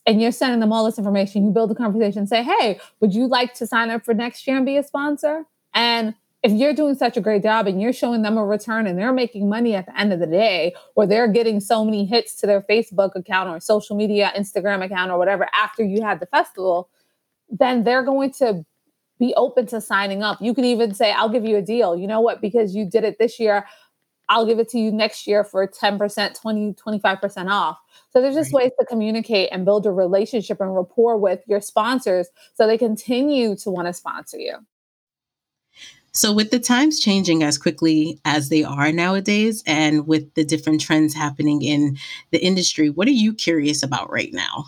And 0.06 0.20
you're 0.20 0.32
sending 0.32 0.60
them 0.60 0.70
all 0.70 0.84
this 0.84 0.98
information. 0.98 1.46
You 1.46 1.50
build 1.50 1.70
a 1.70 1.74
conversation 1.74 2.26
say 2.26 2.42
hey 2.42 2.78
would 3.00 3.14
you 3.14 3.26
like 3.28 3.54
to 3.54 3.66
sign 3.66 3.88
up 3.88 4.04
for 4.04 4.12
next 4.12 4.46
year 4.46 4.58
and 4.58 4.66
be 4.66 4.76
a 4.76 4.82
sponsor 4.82 5.46
and 5.78 6.12
if 6.42 6.50
you're 6.50 6.74
doing 6.74 6.96
such 6.96 7.16
a 7.16 7.20
great 7.20 7.44
job 7.44 7.68
and 7.68 7.80
you're 7.80 7.92
showing 7.92 8.22
them 8.22 8.36
a 8.36 8.44
return 8.44 8.88
and 8.88 8.98
they're 8.98 9.12
making 9.12 9.48
money 9.48 9.76
at 9.76 9.86
the 9.86 9.98
end 9.98 10.12
of 10.12 10.18
the 10.18 10.26
day, 10.26 10.74
or 10.96 11.06
they're 11.06 11.28
getting 11.28 11.60
so 11.60 11.84
many 11.84 12.04
hits 12.04 12.34
to 12.36 12.48
their 12.48 12.62
Facebook 12.62 13.14
account 13.14 13.48
or 13.48 13.60
social 13.60 13.96
media, 13.96 14.32
Instagram 14.36 14.84
account, 14.84 15.12
or 15.12 15.18
whatever 15.18 15.48
after 15.54 15.84
you 15.84 16.02
had 16.02 16.18
the 16.18 16.26
festival, 16.26 16.90
then 17.48 17.84
they're 17.84 18.02
going 18.02 18.32
to 18.32 18.64
be 19.20 19.32
open 19.36 19.66
to 19.66 19.80
signing 19.80 20.24
up. 20.24 20.38
You 20.40 20.52
can 20.52 20.64
even 20.64 20.94
say, 20.94 21.12
I'll 21.12 21.28
give 21.28 21.44
you 21.44 21.56
a 21.56 21.62
deal. 21.62 21.96
You 21.96 22.08
know 22.08 22.20
what? 22.20 22.40
Because 22.40 22.74
you 22.74 22.84
did 22.84 23.04
it 23.04 23.20
this 23.20 23.38
year, 23.38 23.64
I'll 24.28 24.46
give 24.46 24.58
it 24.58 24.68
to 24.70 24.80
you 24.80 24.90
next 24.90 25.28
year 25.28 25.44
for 25.44 25.66
10%, 25.66 26.40
20, 26.40 26.74
25% 26.74 27.50
off. 27.50 27.78
So 28.10 28.20
there's 28.20 28.34
just 28.34 28.52
right. 28.52 28.64
ways 28.64 28.72
to 28.80 28.86
communicate 28.86 29.48
and 29.52 29.64
build 29.64 29.86
a 29.86 29.92
relationship 29.92 30.60
and 30.60 30.74
rapport 30.74 31.16
with 31.16 31.40
your 31.46 31.60
sponsors 31.60 32.28
so 32.54 32.66
they 32.66 32.78
continue 32.78 33.54
to 33.56 33.70
want 33.70 33.86
to 33.86 33.92
sponsor 33.92 34.38
you. 34.38 34.58
So, 36.18 36.33
with 36.33 36.50
the 36.50 36.59
times 36.59 36.98
changing 36.98 37.44
as 37.44 37.59
quickly 37.59 38.18
as 38.24 38.48
they 38.48 38.64
are 38.64 38.90
nowadays, 38.90 39.62
and 39.68 40.04
with 40.09 40.35
the 40.35 40.42
different 40.42 40.81
trends 40.81 41.14
happening 41.14 41.62
in 41.62 41.96
the 42.33 42.44
industry, 42.44 42.90
what 42.90 43.07
are 43.07 43.12
you 43.12 43.33
curious 43.33 43.85
about 43.85 44.11
right 44.11 44.33
now? 44.33 44.64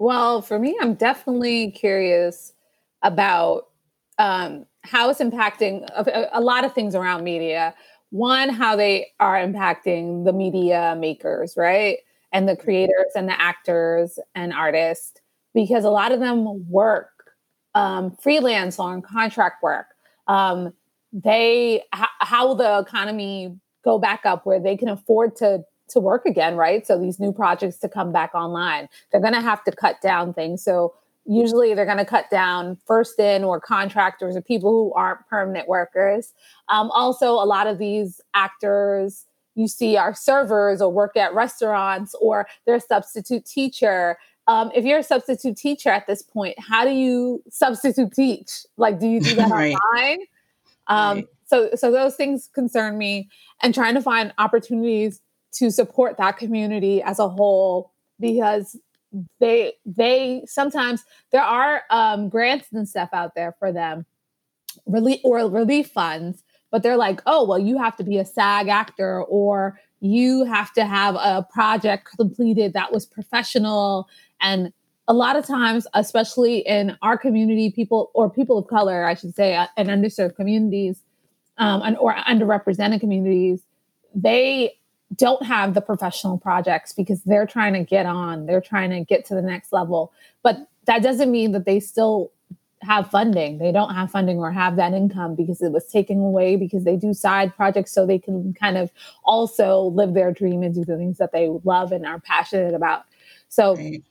Well, 0.00 0.42
for 0.42 0.58
me, 0.58 0.76
I'm 0.80 0.94
definitely 0.94 1.70
curious 1.70 2.52
about 3.02 3.68
um, 4.18 4.66
how 4.82 5.08
it's 5.08 5.20
impacting 5.20 5.86
a, 5.94 6.28
a 6.32 6.40
lot 6.40 6.64
of 6.64 6.72
things 6.72 6.96
around 6.96 7.22
media. 7.22 7.72
One, 8.10 8.48
how 8.48 8.74
they 8.74 9.12
are 9.20 9.36
impacting 9.36 10.24
the 10.24 10.32
media 10.32 10.96
makers, 10.98 11.54
right? 11.56 11.98
And 12.32 12.48
the 12.48 12.56
creators 12.56 13.12
and 13.14 13.28
the 13.28 13.40
actors 13.40 14.18
and 14.34 14.52
artists, 14.52 15.20
because 15.54 15.84
a 15.84 15.90
lot 15.90 16.10
of 16.10 16.18
them 16.18 16.68
work 16.68 17.12
um, 17.76 18.16
freelance 18.20 18.80
on 18.80 19.00
contract 19.00 19.62
work 19.62 19.94
um, 20.28 20.72
they 21.12 21.82
h- 21.94 22.08
how 22.20 22.46
will 22.46 22.54
the 22.54 22.78
economy 22.78 23.56
go 23.84 23.98
back 23.98 24.24
up 24.24 24.46
where 24.46 24.60
they 24.60 24.76
can 24.76 24.88
afford 24.88 25.34
to 25.36 25.64
to 25.88 26.00
work 26.00 26.26
again, 26.26 26.54
right? 26.56 26.86
So 26.86 26.98
these 26.98 27.18
new 27.18 27.32
projects 27.32 27.78
to 27.78 27.88
come 27.88 28.12
back 28.12 28.34
online, 28.34 28.88
they're 29.10 29.22
going 29.22 29.32
to 29.32 29.40
have 29.40 29.64
to 29.64 29.72
cut 29.72 30.02
down 30.02 30.34
things. 30.34 30.62
So 30.62 30.94
usually 31.24 31.74
they're 31.74 31.86
going 31.86 31.98
to 31.98 32.04
cut 32.04 32.30
down 32.30 32.76
first 32.86 33.18
in 33.18 33.42
or 33.42 33.60
contractors 33.60 34.36
or 34.36 34.42
people 34.42 34.70
who 34.70 34.92
aren't 34.92 35.26
permanent 35.28 35.66
workers. 35.66 36.34
Um, 36.68 36.90
also, 36.90 37.32
a 37.32 37.44
lot 37.44 37.66
of 37.66 37.78
these 37.78 38.20
actors 38.34 39.24
you 39.54 39.66
see 39.66 39.96
are 39.96 40.14
servers 40.14 40.80
or 40.80 40.90
work 40.92 41.16
at 41.16 41.34
restaurants 41.34 42.14
or 42.20 42.46
they're 42.64 42.76
a 42.76 42.80
substitute 42.80 43.44
teacher. 43.44 44.18
Um, 44.48 44.72
if 44.74 44.84
you're 44.84 44.98
a 44.98 45.04
substitute 45.04 45.56
teacher 45.56 45.90
at 45.90 46.06
this 46.06 46.22
point, 46.22 46.58
how 46.58 46.84
do 46.84 46.90
you 46.90 47.42
substitute 47.50 48.12
teach? 48.12 48.64
Like, 48.78 48.98
do 48.98 49.06
you 49.06 49.20
do 49.20 49.34
that 49.36 49.50
right. 49.52 49.74
online? 49.74 50.18
Um, 50.88 51.16
right. 51.18 51.28
So, 51.46 51.70
so 51.76 51.92
those 51.92 52.16
things 52.16 52.48
concern 52.52 52.98
me, 52.98 53.28
and 53.62 53.74
trying 53.74 53.94
to 53.94 54.02
find 54.02 54.32
opportunities 54.38 55.20
to 55.52 55.70
support 55.70 56.16
that 56.16 56.38
community 56.38 57.02
as 57.02 57.18
a 57.18 57.28
whole 57.28 57.92
because 58.20 58.76
they 59.40 59.74
they 59.86 60.42
sometimes 60.46 61.04
there 61.32 61.42
are 61.42 61.82
um, 61.90 62.28
grants 62.28 62.68
and 62.72 62.88
stuff 62.88 63.08
out 63.12 63.34
there 63.34 63.54
for 63.58 63.72
them 63.72 64.04
relief 64.86 65.20
or 65.24 65.38
relief 65.48 65.88
funds 65.90 66.42
but 66.70 66.82
they're 66.82 66.96
like 66.96 67.22
oh 67.26 67.46
well 67.46 67.58
you 67.58 67.78
have 67.78 67.96
to 67.96 68.04
be 68.04 68.18
a 68.18 68.24
sag 68.24 68.68
actor 68.68 69.22
or 69.24 69.80
you 70.00 70.44
have 70.44 70.72
to 70.72 70.84
have 70.84 71.14
a 71.16 71.46
project 71.50 72.08
completed 72.16 72.74
that 72.74 72.92
was 72.92 73.06
professional 73.06 74.08
and 74.40 74.72
a 75.06 75.14
lot 75.14 75.36
of 75.36 75.46
times 75.46 75.86
especially 75.94 76.58
in 76.58 76.96
our 77.02 77.16
community 77.16 77.70
people 77.70 78.10
or 78.14 78.28
people 78.30 78.58
of 78.58 78.66
color 78.66 79.04
i 79.04 79.14
should 79.14 79.34
say 79.34 79.56
uh, 79.56 79.66
and 79.76 79.88
underserved 79.88 80.36
communities 80.36 81.02
um, 81.58 81.82
and, 81.82 81.96
or 81.98 82.14
underrepresented 82.14 83.00
communities 83.00 83.62
they 84.14 84.78
don't 85.16 85.44
have 85.44 85.74
the 85.74 85.80
professional 85.80 86.38
projects 86.38 86.92
because 86.92 87.22
they're 87.22 87.46
trying 87.46 87.72
to 87.72 87.82
get 87.82 88.06
on, 88.06 88.46
they're 88.46 88.60
trying 88.60 88.90
to 88.90 89.00
get 89.04 89.24
to 89.26 89.34
the 89.34 89.42
next 89.42 89.72
level. 89.72 90.12
But 90.42 90.68
that 90.86 91.02
doesn't 91.02 91.30
mean 91.30 91.52
that 91.52 91.64
they 91.64 91.80
still 91.80 92.30
have 92.82 93.10
funding. 93.10 93.58
They 93.58 93.72
don't 93.72 93.94
have 93.94 94.10
funding 94.10 94.38
or 94.38 94.52
have 94.52 94.76
that 94.76 94.92
income 94.92 95.34
because 95.34 95.60
it 95.62 95.72
was 95.72 95.86
taken 95.86 96.18
away 96.18 96.56
because 96.56 96.84
they 96.84 96.96
do 96.96 97.12
side 97.12 97.54
projects 97.56 97.92
so 97.92 98.06
they 98.06 98.18
can 98.18 98.54
kind 98.54 98.76
of 98.76 98.92
also 99.24 99.82
live 99.82 100.14
their 100.14 100.30
dream 100.30 100.62
and 100.62 100.74
do 100.74 100.84
the 100.84 100.96
things 100.96 101.18
that 101.18 101.32
they 101.32 101.48
love 101.64 101.90
and 101.90 102.06
are 102.06 102.20
passionate 102.20 102.74
about. 102.74 103.04
So 103.48 103.76
right. 103.76 104.02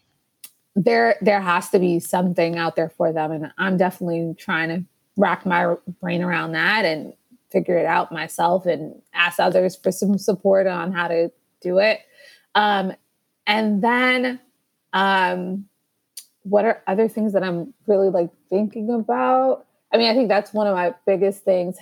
There 0.77 1.15
there 1.21 1.41
has 1.41 1.69
to 1.69 1.79
be 1.79 1.99
something 1.99 2.57
out 2.57 2.75
there 2.75 2.89
for 2.89 3.11
them 3.11 3.31
and 3.31 3.51
I'm 3.57 3.77
definitely 3.77 4.35
trying 4.37 4.69
to 4.69 4.83
rack 5.17 5.43
my 5.45 5.75
brain 5.99 6.21
around 6.21 6.51
that 6.51 6.85
and 6.85 7.13
figure 7.51 7.77
it 7.79 7.85
out 7.85 8.11
myself 8.11 8.67
and 8.67 9.01
ask 9.13 9.39
others 9.39 9.75
for 9.75 9.91
some 9.91 10.19
support 10.19 10.67
on 10.67 10.91
how 10.91 11.07
to 11.07 11.31
do 11.61 11.79
it. 11.79 12.01
Um, 12.53 12.93
and 13.47 13.81
then, 13.81 14.39
um, 14.93 15.65
what 16.43 16.65
are 16.65 16.83
other 16.85 17.07
things 17.07 17.33
that 17.33 17.43
I'm 17.43 17.73
really 17.87 18.09
like 18.09 18.29
thinking 18.49 18.91
about? 18.91 19.65
I 19.91 19.97
mean, 19.97 20.09
I 20.09 20.13
think 20.13 20.29
that's 20.29 20.53
one 20.53 20.67
of 20.67 20.75
my 20.75 20.93
biggest 21.05 21.43
things. 21.43 21.77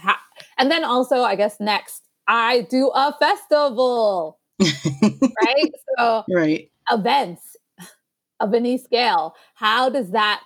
and 0.58 0.71
then 0.71 0.86
also, 0.86 1.23
I 1.23 1.36
guess 1.36 1.60
next, 1.60 2.03
I 2.27 2.62
do 2.69 2.91
a 2.93 3.15
festival, 3.19 4.39
right? 4.62 5.71
So, 5.97 6.23
right 6.29 6.69
events 6.91 7.54
of 8.45 8.53
any 8.53 8.77
scale. 8.77 9.36
How 9.55 9.89
does 9.89 10.12
that 10.12 10.41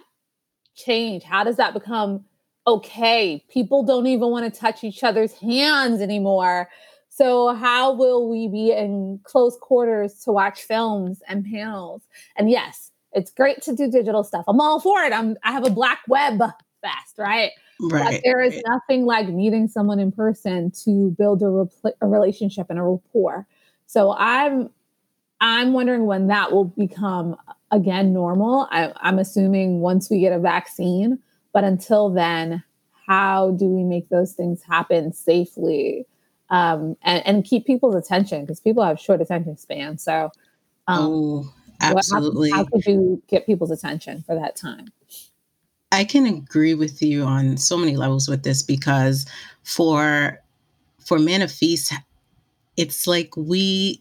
change? 0.76 1.24
How 1.24 1.44
does 1.44 1.58
that 1.58 1.74
become 1.74 2.26
okay. 2.70 3.44
People 3.50 3.84
don't 3.84 4.08
even 4.08 4.30
want 4.30 4.52
to 4.52 4.60
touch 4.60 4.84
each 4.84 5.04
other's 5.04 5.34
hands 5.34 6.02
anymore. 6.02 6.70
So, 7.10 7.54
how 7.54 7.94
will 7.94 8.30
we 8.30 8.48
be 8.48 8.72
in 8.72 9.20
close 9.24 9.58
quarters 9.60 10.14
to 10.24 10.32
watch 10.32 10.64
films 10.64 11.22
and 11.28 11.44
panels? 11.44 12.04
And 12.38 12.50
yes, 12.50 12.92
it's 13.12 13.32
great 13.32 13.62
to 13.64 13.76
do 13.76 13.90
digital 13.92 14.24
stuff. 14.24 14.46
I'm 14.48 14.62
all 14.62 14.80
for 14.80 15.02
it. 15.02 15.12
I'm 15.12 15.36
I 15.44 15.52
have 15.52 15.66
a 15.66 15.72
black 15.72 16.00
web 16.08 16.40
fest, 16.82 17.18
right? 17.18 17.52
Right. 17.82 18.12
But 18.12 18.22
there 18.24 18.42
is 18.42 18.62
nothing 18.66 19.06
like 19.06 19.28
meeting 19.30 19.68
someone 19.68 20.00
in 20.00 20.12
person 20.12 20.72
to 20.84 21.12
build 21.18 21.42
a, 21.42 21.46
repl- 21.46 21.94
a 22.02 22.08
relationship 22.08 22.68
and 22.70 22.78
a 22.78 22.84
rapport. 22.84 23.48
So 23.88 24.14
I'm 24.18 24.70
I'm 25.42 25.74
wondering 25.74 26.06
when 26.06 26.28
that 26.28 26.52
will 26.52 26.66
become 26.66 27.36
again 27.72 28.14
normal. 28.14 28.68
I, 28.72 28.92
I'm 28.98 29.20
assuming 29.20 29.82
once 29.82 30.10
we 30.10 30.20
get 30.20 30.34
a 30.34 30.40
vaccine. 30.40 31.20
But 31.54 31.64
until 31.64 32.10
then, 32.10 32.64
how 33.08 33.52
do 33.52 33.66
we 33.66 33.84
make 33.84 34.10
those 34.10 34.34
things 34.34 34.62
happen 34.62 35.14
safely 35.14 36.06
um, 36.50 36.96
and, 37.02 37.26
and, 37.26 37.44
keep 37.44 37.66
people's 37.66 37.96
attention? 37.96 38.42
Because 38.42 38.60
people 38.60 38.84
have 38.84 39.00
short 39.00 39.22
attention 39.22 39.58
span. 39.58 39.98
So, 39.98 40.32
um, 40.88 41.00
oh, 41.00 41.54
absolutely. 41.82 42.52
What, 42.52 42.58
how, 42.58 42.64
how 42.64 42.70
could 42.70 42.86
you 42.86 43.22
get 43.28 43.46
people's 43.46 43.72
attention 43.72 44.24
for 44.24 44.36
that 44.36 44.56
time? 44.56 44.90
I 45.92 46.04
can 46.04 46.28
agree 46.28 46.76
with 46.76 47.02
you 47.02 47.24
on 47.24 47.58
so 47.58 47.78
many 47.78 47.96
levels 47.96 48.28
with 48.28 48.44
this 48.44 48.62
because 48.62 49.26
for 49.64 50.40
for 51.04 51.18
Manifest, 51.18 51.94
it's 52.78 53.08
like 53.08 53.36
we 53.36 54.00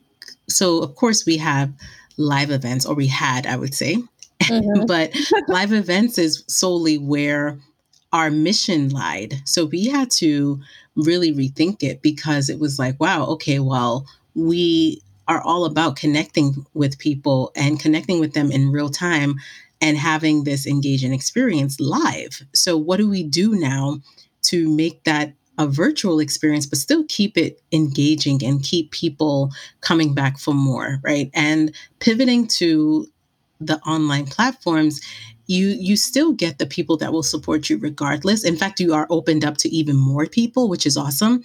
so 0.48 0.82
of 0.82 0.94
course 0.96 1.24
we 1.24 1.38
have 1.38 1.72
live 2.18 2.50
events 2.50 2.84
or 2.84 2.94
we 2.94 3.06
had, 3.06 3.46
I 3.46 3.56
would 3.56 3.74
say, 3.74 4.02
Mm-hmm. 4.42 4.84
but 4.86 5.14
live 5.48 5.72
events 5.72 6.18
is 6.18 6.44
solely 6.46 6.98
where 6.98 7.58
our 8.12 8.30
mission 8.30 8.88
lied. 8.88 9.40
So 9.44 9.66
we 9.66 9.86
had 9.86 10.10
to 10.12 10.60
really 10.96 11.32
rethink 11.32 11.82
it 11.82 12.02
because 12.02 12.48
it 12.48 12.58
was 12.58 12.78
like, 12.78 12.98
wow, 13.00 13.26
okay, 13.26 13.58
well, 13.58 14.06
we 14.34 15.02
are 15.26 15.42
all 15.42 15.66
about 15.66 15.96
connecting 15.96 16.64
with 16.72 16.98
people 16.98 17.52
and 17.54 17.78
connecting 17.78 18.18
with 18.18 18.32
them 18.32 18.50
in 18.50 18.72
real 18.72 18.88
time 18.88 19.34
and 19.80 19.96
having 19.96 20.44
this 20.44 20.66
engaging 20.66 21.12
experience 21.12 21.78
live. 21.78 22.42
So, 22.54 22.76
what 22.76 22.96
do 22.96 23.08
we 23.08 23.22
do 23.22 23.54
now 23.54 23.98
to 24.44 24.74
make 24.74 25.04
that 25.04 25.34
a 25.58 25.66
virtual 25.66 26.20
experience, 26.20 26.66
but 26.66 26.78
still 26.78 27.04
keep 27.08 27.36
it 27.36 27.60
engaging 27.72 28.42
and 28.44 28.62
keep 28.62 28.92
people 28.92 29.50
coming 29.80 30.14
back 30.14 30.38
for 30.38 30.54
more, 30.54 31.00
right? 31.02 31.30
And 31.34 31.74
pivoting 31.98 32.46
to 32.48 33.06
the 33.60 33.78
online 33.80 34.26
platforms 34.26 35.00
you 35.48 35.68
you 35.68 35.96
still 35.96 36.32
get 36.32 36.58
the 36.58 36.66
people 36.66 36.96
that 36.96 37.12
will 37.12 37.22
support 37.22 37.68
you 37.68 37.76
regardless 37.78 38.44
in 38.44 38.56
fact 38.56 38.78
you 38.78 38.94
are 38.94 39.06
opened 39.10 39.44
up 39.44 39.56
to 39.56 39.68
even 39.70 39.96
more 39.96 40.26
people 40.26 40.68
which 40.68 40.86
is 40.86 40.96
awesome 40.96 41.42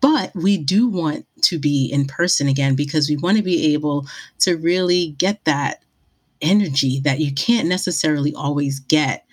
but 0.00 0.34
we 0.34 0.56
do 0.56 0.88
want 0.88 1.26
to 1.42 1.58
be 1.58 1.86
in 1.92 2.06
person 2.06 2.48
again 2.48 2.74
because 2.74 3.08
we 3.08 3.16
want 3.16 3.36
to 3.36 3.42
be 3.42 3.72
able 3.72 4.06
to 4.40 4.56
really 4.56 5.10
get 5.18 5.44
that 5.44 5.84
energy 6.40 7.00
that 7.00 7.20
you 7.20 7.32
can't 7.34 7.68
necessarily 7.68 8.34
always 8.34 8.80
get 8.80 9.24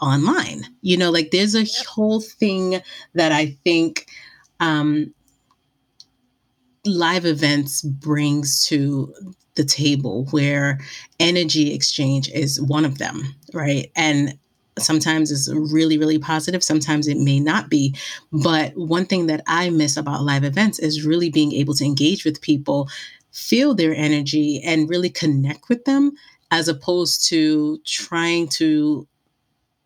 online 0.00 0.64
you 0.82 0.96
know 0.96 1.10
like 1.10 1.30
there's 1.30 1.54
a 1.54 1.64
whole 1.88 2.20
thing 2.20 2.80
that 3.14 3.32
i 3.32 3.46
think 3.64 4.06
um 4.60 5.12
live 6.86 7.24
events 7.24 7.82
brings 7.82 8.66
to 8.66 9.12
the 9.54 9.64
table 9.64 10.26
where 10.30 10.78
energy 11.20 11.72
exchange 11.72 12.28
is 12.30 12.60
one 12.60 12.84
of 12.84 12.98
them, 12.98 13.34
right? 13.52 13.90
And 13.94 14.36
sometimes 14.78 15.30
it's 15.30 15.48
really, 15.72 15.96
really 15.96 16.18
positive, 16.18 16.62
sometimes 16.62 17.06
it 17.06 17.18
may 17.18 17.38
not 17.38 17.70
be. 17.70 17.94
But 18.32 18.76
one 18.76 19.06
thing 19.06 19.26
that 19.26 19.42
I 19.46 19.70
miss 19.70 19.96
about 19.96 20.24
live 20.24 20.44
events 20.44 20.78
is 20.78 21.06
really 21.06 21.30
being 21.30 21.52
able 21.52 21.74
to 21.74 21.84
engage 21.84 22.24
with 22.24 22.40
people, 22.40 22.88
feel 23.30 23.74
their 23.74 23.94
energy, 23.94 24.60
and 24.64 24.88
really 24.90 25.10
connect 25.10 25.68
with 25.68 25.84
them 25.84 26.12
as 26.50 26.68
opposed 26.68 27.28
to 27.28 27.78
trying 27.84 28.48
to 28.48 29.06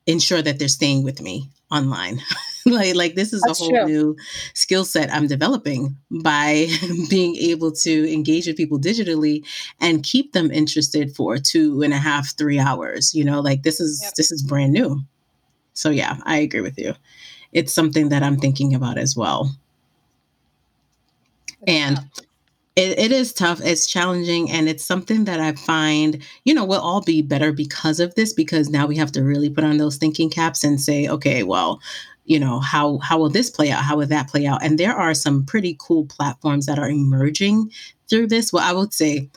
ensure 0.08 0.42
that 0.42 0.58
they're 0.58 0.68
staying 0.68 1.04
with 1.04 1.20
me 1.20 1.48
online. 1.70 2.20
like 2.66 2.94
like 2.96 3.14
this 3.14 3.32
is 3.32 3.42
That's 3.46 3.60
a 3.60 3.62
whole 3.62 3.70
true. 3.70 3.86
new 3.86 4.16
skill 4.54 4.84
set 4.84 5.12
I'm 5.12 5.26
developing 5.26 5.96
by 6.10 6.66
being 7.10 7.36
able 7.36 7.70
to 7.72 8.12
engage 8.12 8.46
with 8.46 8.56
people 8.56 8.80
digitally 8.80 9.46
and 9.80 10.02
keep 10.02 10.32
them 10.32 10.50
interested 10.50 11.14
for 11.14 11.36
two 11.36 11.82
and 11.82 11.92
a 11.92 11.98
half, 11.98 12.36
three 12.36 12.58
hours. 12.58 13.14
You 13.14 13.24
know, 13.24 13.40
like 13.40 13.62
this 13.62 13.80
is 13.80 14.00
yep. 14.02 14.14
this 14.14 14.32
is 14.32 14.42
brand 14.42 14.72
new. 14.72 15.02
So 15.74 15.90
yeah, 15.90 16.16
I 16.24 16.38
agree 16.38 16.62
with 16.62 16.78
you. 16.78 16.94
It's 17.52 17.72
something 17.72 18.08
that 18.08 18.22
I'm 18.22 18.38
thinking 18.38 18.74
about 18.74 18.98
as 18.98 19.14
well. 19.14 19.54
And 21.66 21.98
it, 22.78 22.98
it 22.98 23.12
is 23.12 23.34
tough 23.34 23.60
it's 23.64 23.86
challenging 23.86 24.50
and 24.50 24.70
it's 24.70 24.84
something 24.84 25.26
that 25.26 25.40
i 25.40 25.52
find 25.54 26.22
you 26.46 26.54
know 26.54 26.64
we'll 26.64 26.80
all 26.80 27.02
be 27.02 27.22
better 27.22 27.52
because 27.52 28.00
of 28.00 28.14
this 28.16 28.32
because 28.34 28.70
now 28.70 28.86
we 28.86 28.96
have 28.96 29.12
to 29.12 29.22
really 29.24 29.50
put 29.50 29.64
on 29.64 29.78
those 29.78 29.98
thinking 29.98 30.30
caps 30.30 30.64
and 30.64 30.80
say 30.80 31.08
okay 31.08 31.44
well 31.44 31.82
you 32.26 32.40
know 32.40 32.60
how 32.60 32.98
how 33.00 33.18
will 33.18 33.30
this 33.30 33.50
play 33.50 33.70
out? 33.72 33.84
How 33.84 33.96
will 33.98 34.06
that 34.08 34.28
play 34.28 34.46
out? 34.46 34.64
And 34.64 34.78
there 34.78 34.94
are 34.94 35.14
some 35.14 35.46
pretty 35.46 35.76
cool 35.80 36.06
platforms 36.06 36.66
that 36.66 36.78
are 36.80 36.90
emerging 36.90 37.72
through 38.10 38.28
this. 38.28 38.52
Well 38.52 38.64
i 38.64 38.72
would 38.72 38.94
say 38.94 39.30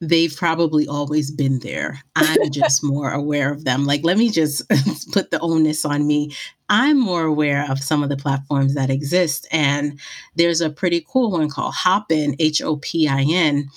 they've 0.00 0.34
probably 0.36 0.86
always 0.86 1.30
been 1.30 1.58
there. 1.60 2.00
I'm 2.16 2.50
just 2.50 2.84
more 2.84 3.12
aware 3.12 3.50
of 3.50 3.64
them. 3.64 3.84
Like, 3.84 4.04
let 4.04 4.18
me 4.18 4.30
just 4.30 4.62
put 5.12 5.30
the 5.30 5.40
onus 5.40 5.84
on 5.84 6.06
me. 6.06 6.34
I'm 6.68 6.98
more 6.98 7.24
aware 7.24 7.70
of 7.70 7.82
some 7.82 8.02
of 8.02 8.08
the 8.08 8.16
platforms 8.16 8.74
that 8.74 8.90
exist. 8.90 9.46
And 9.50 9.98
there's 10.34 10.60
a 10.60 10.70
pretty 10.70 11.04
cool 11.10 11.30
one 11.30 11.48
called 11.48 11.74
Hopin, 11.74 12.36
H 12.38 12.60
O 12.60 12.76
P 12.76 13.08
I 13.08 13.24
N. 13.28 13.68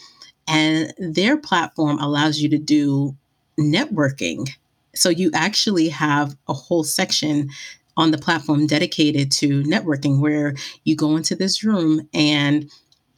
And 0.47 0.93
their 0.97 1.37
platform 1.37 1.99
allows 1.99 2.39
you 2.39 2.49
to 2.49 2.57
do 2.57 3.15
networking. 3.59 4.49
So 4.95 5.09
you 5.09 5.29
actually 5.33 5.89
have 5.89 6.35
a 6.47 6.53
whole 6.53 6.83
section 6.83 7.49
on 7.95 8.11
the 8.11 8.17
platform 8.17 8.65
dedicated 8.65 9.31
to 9.31 9.61
networking 9.63 10.19
where 10.19 10.55
you 10.85 10.95
go 10.95 11.15
into 11.15 11.35
this 11.35 11.63
room 11.63 12.07
and 12.13 12.71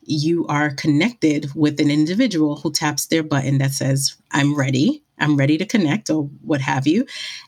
you 0.03 0.45
are 0.47 0.71
connected 0.71 1.49
with 1.55 1.79
an 1.79 1.91
individual 1.91 2.57
who 2.57 2.71
taps 2.71 3.07
their 3.07 3.23
button 3.23 3.59
that 3.59 3.71
says, 3.71 4.15
I'm 4.31 4.55
ready. 4.55 5.03
I'm 5.19 5.37
ready 5.37 5.57
to 5.59 5.65
connect 5.65 6.09
or 6.09 6.23
what 6.41 6.61
have 6.61 6.87
you. 6.87 7.05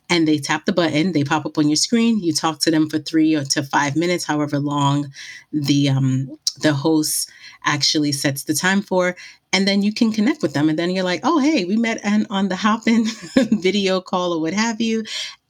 And 0.09 0.27
they 0.27 0.37
tap 0.37 0.65
the 0.65 0.73
button, 0.73 1.11
they 1.11 1.23
pop 1.23 1.45
up 1.45 1.57
on 1.57 1.67
your 1.67 1.75
screen. 1.75 2.19
You 2.19 2.31
talk 2.31 2.59
to 2.59 2.71
them 2.71 2.89
for 2.89 2.99
three 2.99 3.33
or 3.35 3.43
to 3.45 3.63
five 3.63 3.95
minutes, 3.95 4.25
however 4.25 4.59
long 4.59 5.11
the 5.51 5.89
um, 5.89 6.37
the 6.61 6.73
host 6.73 7.31
actually 7.65 8.11
sets 8.11 8.43
the 8.43 8.53
time 8.53 8.81
for. 8.81 9.15
And 9.51 9.67
then 9.67 9.81
you 9.81 9.93
can 9.93 10.11
connect 10.11 10.41
with 10.43 10.53
them. 10.53 10.69
And 10.69 10.77
then 10.77 10.91
you're 10.91 11.03
like, 11.03 11.21
oh, 11.23 11.39
hey, 11.39 11.65
we 11.65 11.77
met 11.77 11.99
and 12.03 12.27
on 12.29 12.49
the 12.49 12.55
Hopin 12.55 13.05
video 13.61 14.01
call 14.01 14.33
or 14.33 14.41
what 14.41 14.53
have 14.53 14.79
you. 14.79 15.03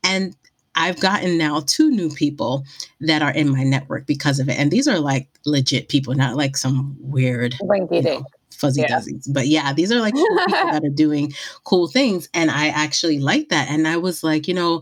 And 0.04 0.36
I've 0.76 1.00
gotten 1.00 1.38
now 1.38 1.62
two 1.66 1.92
new 1.92 2.10
people 2.10 2.66
that 3.02 3.22
are 3.22 3.32
in 3.32 3.50
my 3.50 3.64
network 3.64 4.06
because 4.08 4.40
of 4.40 4.50
it. 4.50 4.58
And 4.58 4.72
these 4.72 4.88
are 4.88 5.00
like 5.00 5.28
legit 5.46 5.90
people, 5.90 6.14
not 6.16 6.36
like 6.36 6.58
some 6.58 6.96
weird 7.00 7.56
you 7.92 8.02
know, 8.02 8.24
fuzzy 8.52 8.82
yeah. 8.82 8.88
duzzies. 8.88 9.28
But 9.28 9.48
yeah, 9.48 9.74
these 9.74 9.92
are 9.92 10.00
like 10.00 10.16
people 10.16 10.36
that 10.36 10.82
are 10.84 10.90
doing 10.90 11.34
cool 11.64 11.88
things. 11.88 12.28
And 12.34 12.50
I 12.50 12.70
actually 12.70 13.20
like 13.20 13.50
that. 13.50 13.70
And 13.70 13.88
I 13.88 13.98
was 13.98 14.24
like, 14.24 14.48
you 14.48 14.54
know, 14.54 14.82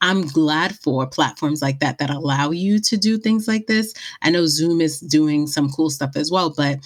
I'm 0.00 0.26
glad 0.26 0.78
for 0.78 1.06
platforms 1.06 1.60
like 1.60 1.80
that 1.80 1.98
that 1.98 2.10
allow 2.10 2.50
you 2.50 2.78
to 2.80 2.96
do 2.96 3.18
things 3.18 3.46
like 3.46 3.66
this. 3.66 3.92
I 4.22 4.30
know 4.30 4.46
Zoom 4.46 4.80
is 4.80 5.00
doing 5.00 5.46
some 5.46 5.70
cool 5.70 5.90
stuff 5.90 6.12
as 6.16 6.30
well, 6.30 6.50
but 6.50 6.78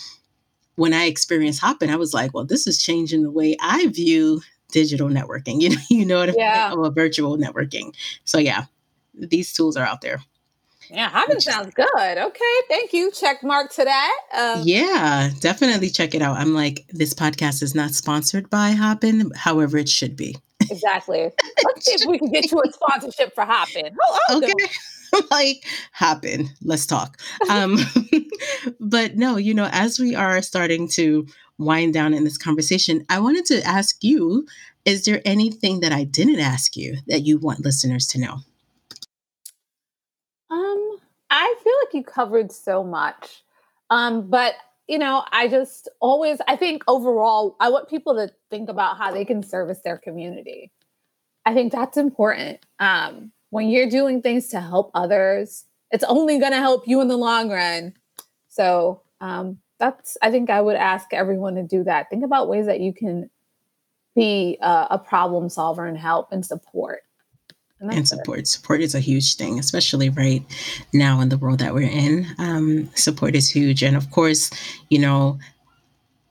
when 0.76 0.92
I 0.92 1.04
experienced 1.04 1.60
Hopin, 1.60 1.90
I 1.90 1.96
was 1.96 2.12
like, 2.12 2.34
well, 2.34 2.44
this 2.44 2.66
is 2.66 2.82
changing 2.82 3.22
the 3.22 3.30
way 3.30 3.56
I 3.60 3.86
view 3.86 4.40
digital 4.74 5.08
networking. 5.08 5.54
You 5.64 5.70
know, 5.70 5.82
you 5.88 6.04
know 6.04 6.18
what 6.18 6.30
I 6.30 6.34
yeah. 6.36 6.70
mean? 6.70 6.78
Or 6.80 6.90
virtual 6.90 7.38
networking. 7.38 7.94
So 8.24 8.38
yeah, 8.38 8.64
these 9.14 9.52
tools 9.52 9.76
are 9.76 9.86
out 9.86 10.00
there. 10.02 10.18
Yeah, 10.90 11.08
Hopin 11.08 11.40
sounds 11.40 11.72
good. 11.74 11.86
Okay, 12.18 12.54
thank 12.68 12.92
you. 12.92 13.10
Check 13.10 13.42
mark 13.42 13.72
to 13.72 13.84
that. 13.84 14.18
Um, 14.36 14.62
yeah, 14.64 15.30
definitely 15.40 15.88
check 15.88 16.14
it 16.14 16.20
out. 16.20 16.36
I'm 16.36 16.52
like, 16.52 16.84
this 16.90 17.14
podcast 17.14 17.62
is 17.62 17.74
not 17.74 17.92
sponsored 17.92 18.50
by 18.50 18.72
Hopin, 18.72 19.30
however, 19.34 19.78
it 19.78 19.88
should 19.88 20.16
be. 20.16 20.36
Exactly. 20.70 21.30
Let's 21.64 21.86
see 21.86 21.92
if 21.92 22.06
we 22.06 22.18
can 22.18 22.30
get 22.30 22.50
you 22.50 22.60
a 22.60 22.72
sponsorship 22.72 23.34
for 23.34 23.46
Hopin. 23.46 23.96
Oh, 24.02 24.42
okay. 24.42 24.52
like 25.30 25.64
Hopin. 25.92 26.50
Let's 26.62 26.86
talk. 26.86 27.18
Um, 27.48 27.78
but 28.80 29.16
no, 29.16 29.36
you 29.36 29.54
know, 29.54 29.68
as 29.72 29.98
we 29.98 30.14
are 30.14 30.42
starting 30.42 30.88
to 30.88 31.26
wind 31.58 31.94
down 31.94 32.14
in 32.14 32.24
this 32.24 32.38
conversation, 32.38 33.04
I 33.08 33.20
wanted 33.20 33.44
to 33.46 33.62
ask 33.62 34.02
you 34.02 34.46
is 34.84 35.04
there 35.04 35.22
anything 35.24 35.80
that 35.80 35.92
I 35.92 36.04
didn't 36.04 36.40
ask 36.40 36.76
you 36.76 36.98
that 37.06 37.20
you 37.20 37.38
want 37.38 37.64
listeners 37.64 38.06
to 38.08 38.20
know? 38.20 38.40
Um, 40.50 40.98
I 41.30 41.54
feel 41.64 41.72
like 41.82 41.94
you 41.94 42.04
covered 42.04 42.52
so 42.52 42.84
much. 42.84 43.42
Um, 43.90 44.28
but 44.28 44.54
you 44.86 44.98
know, 44.98 45.24
I 45.32 45.48
just 45.48 45.88
always 46.00 46.38
I 46.46 46.56
think 46.56 46.84
overall 46.86 47.56
I 47.60 47.70
want 47.70 47.88
people 47.88 48.14
to 48.16 48.30
think 48.50 48.68
about 48.68 48.98
how 48.98 49.10
they 49.10 49.24
can 49.24 49.42
service 49.42 49.78
their 49.82 49.96
community. 49.96 50.70
I 51.46 51.54
think 51.54 51.72
that's 51.72 51.96
important. 51.96 52.64
Um, 52.78 53.32
when 53.50 53.68
you're 53.68 53.88
doing 53.88 54.20
things 54.20 54.48
to 54.48 54.60
help 54.60 54.90
others, 54.94 55.64
it's 55.90 56.04
only 56.04 56.38
going 56.38 56.52
to 56.52 56.58
help 56.58 56.88
you 56.88 57.00
in 57.00 57.08
the 57.08 57.16
long 57.16 57.50
run. 57.50 57.94
So, 58.48 59.02
um, 59.20 59.58
that's 59.78 60.16
i 60.22 60.30
think 60.30 60.50
i 60.50 60.60
would 60.60 60.76
ask 60.76 61.12
everyone 61.12 61.54
to 61.56 61.62
do 61.62 61.84
that. 61.84 62.10
Think 62.10 62.24
about 62.24 62.48
ways 62.48 62.66
that 62.66 62.80
you 62.80 62.92
can 62.92 63.30
be 64.14 64.58
a, 64.60 64.86
a 64.92 64.98
problem 64.98 65.48
solver 65.48 65.86
and 65.86 65.98
help 65.98 66.30
and 66.30 66.44
support. 66.44 67.00
And, 67.80 67.92
and 67.92 68.08
support. 68.08 68.40
It. 68.40 68.48
support 68.48 68.80
is 68.80 68.94
a 68.94 69.00
huge 69.00 69.34
thing 69.36 69.58
especially 69.58 70.08
right 70.08 70.44
now 70.92 71.20
in 71.20 71.28
the 71.28 71.38
world 71.38 71.58
that 71.58 71.74
we're 71.74 71.90
in. 71.90 72.26
Um, 72.38 72.88
support 72.94 73.34
is 73.34 73.50
huge. 73.50 73.82
And 73.82 73.96
of 73.96 74.10
course 74.10 74.50
you 74.88 74.98
know 74.98 75.38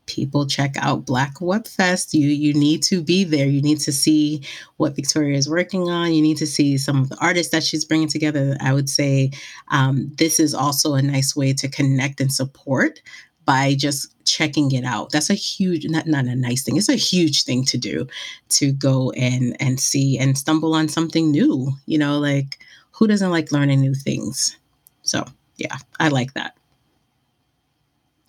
people 0.05 0.45
check 0.45 0.75
out 0.77 1.05
black 1.05 1.39
web 1.41 1.67
fest. 1.67 2.13
You 2.13 2.27
you 2.27 2.53
need 2.53 2.83
to 2.83 3.01
be 3.01 3.23
there. 3.23 3.47
You 3.47 3.61
need 3.61 3.79
to 3.81 3.91
see 3.91 4.43
what 4.77 4.95
victoria 4.95 5.37
is 5.37 5.49
working 5.49 5.89
on. 5.89 6.13
You 6.13 6.21
need 6.21 6.37
to 6.37 6.47
see 6.47 6.77
some 6.77 7.01
of 7.01 7.09
the 7.09 7.17
artists 7.19 7.51
that 7.51 7.63
she's 7.63 7.85
bringing 7.85 8.07
together. 8.07 8.55
I 8.59 8.73
would 8.73 8.89
say 8.89 9.31
um, 9.69 10.11
this 10.17 10.39
is 10.39 10.53
also 10.53 10.93
a 10.95 11.01
nice 11.01 11.35
way 11.35 11.53
to 11.53 11.67
connect 11.67 12.21
and 12.21 12.31
support 12.31 13.01
by 13.45 13.75
just 13.75 14.13
checking 14.25 14.71
it 14.71 14.83
out. 14.83 15.11
That's 15.11 15.29
a 15.29 15.35
huge 15.35 15.85
not 15.87 16.07
not 16.07 16.25
a 16.25 16.35
nice 16.35 16.63
thing. 16.63 16.77
It's 16.77 16.89
a 16.89 16.95
huge 16.95 17.43
thing 17.43 17.65
to 17.65 17.77
do 17.77 18.07
to 18.49 18.71
go 18.71 19.11
and 19.11 19.55
and 19.59 19.79
see 19.79 20.17
and 20.17 20.37
stumble 20.37 20.73
on 20.73 20.87
something 20.87 21.31
new. 21.31 21.71
You 21.85 21.97
know, 21.97 22.19
like 22.19 22.59
who 22.91 23.07
doesn't 23.07 23.31
like 23.31 23.51
learning 23.51 23.81
new 23.81 23.93
things? 23.93 24.57
So, 25.01 25.25
yeah, 25.57 25.77
I 25.99 26.07
like 26.07 26.33
that. 26.33 26.55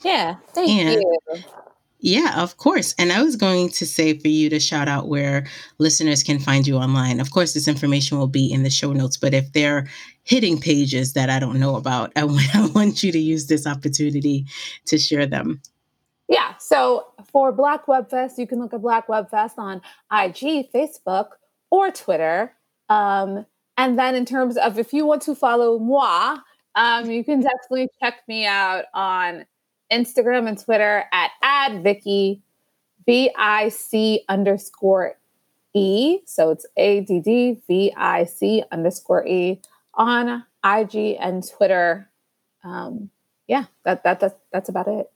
Yeah, 0.03 0.37
thank 0.49 0.71
and, 0.71 1.03
you. 1.03 1.43
Yeah, 2.05 2.43
of 2.43 2.59
course. 2.59 2.95
And 2.99 3.11
I 3.11 3.23
was 3.23 3.35
going 3.35 3.71
to 3.71 3.87
say 3.87 4.19
for 4.19 4.29
you 4.29 4.51
to 4.51 4.61
shout 4.61 4.89
out 4.89 5.09
where 5.09 5.47
listeners 5.79 6.23
can 6.23 6.39
find 6.39 6.67
you 6.67 6.77
online. 6.77 7.19
Of 7.19 7.31
course, 7.31 7.55
this 7.55 7.67
information 7.67 8.19
will 8.19 8.27
be 8.27 8.53
in 8.53 8.63
the 8.63 8.69
show 8.69 8.93
notes, 8.93 9.17
but 9.17 9.33
if 9.33 9.51
they're 9.55 9.87
hitting 10.23 10.61
pages 10.61 11.15
that 11.15 11.31
I 11.31 11.39
don't 11.39 11.59
know 11.59 11.77
about, 11.77 12.13
I 12.17 12.25
want 12.75 13.03
you 13.03 13.11
to 13.11 13.19
use 13.19 13.47
this 13.47 13.67
opportunity 13.67 14.45
to 14.85 14.99
share 14.99 15.25
them. 15.25 15.63
Yeah. 16.29 16.59
So 16.59 17.07
for 17.33 17.53
Black 17.53 17.89
Web 17.89 18.11
Fest, 18.11 18.39
you 18.39 18.47
can 18.47 18.61
look 18.61 18.75
at 18.75 18.83
Black 18.83 19.09
Web 19.09 19.31
Fest 19.31 19.55
on 19.57 19.81
IG, 20.13 20.71
Facebook, 20.75 21.29
or 21.71 21.91
Twitter. 21.91 22.53
Um, 22.91 23.47
and 23.79 23.99
then 23.99 24.15
in 24.15 24.27
terms 24.27 24.59
of 24.59 24.79
if 24.79 24.93
you 24.93 25.07
want 25.07 25.23
to 25.23 25.35
follow 25.35 25.79
moi, 25.79 26.37
um, 26.75 27.11
you 27.11 27.25
can 27.25 27.41
definitely 27.41 27.89
check 27.99 28.17
me 28.29 28.45
out 28.45 28.85
on 28.93 29.47
Instagram 29.95 30.49
and 30.49 30.59
Twitter 30.59 31.05
at 31.13 31.31
add 31.43 31.83
Vicky, 31.83 32.43
V 33.07 33.31
I 33.37 33.69
C 33.69 34.25
underscore 34.29 35.17
E. 35.75 36.19
So 36.27 36.51
it's 36.51 36.67
A 36.77 37.01
D 37.01 37.21
D 37.21 37.63
V 37.67 37.93
I 37.97 38.25
C 38.25 38.65
underscore 38.73 39.27
E 39.27 39.61
on 39.95 40.45
IG 40.65 41.17
and 41.21 41.49
Twitter. 41.49 42.11
Um, 42.65 43.11
yeah, 43.47 43.67
that, 43.85 44.03
that 44.05 44.21
that's 44.21 44.35
that's 44.53 44.69
about 44.69 44.89
it. 44.89 45.11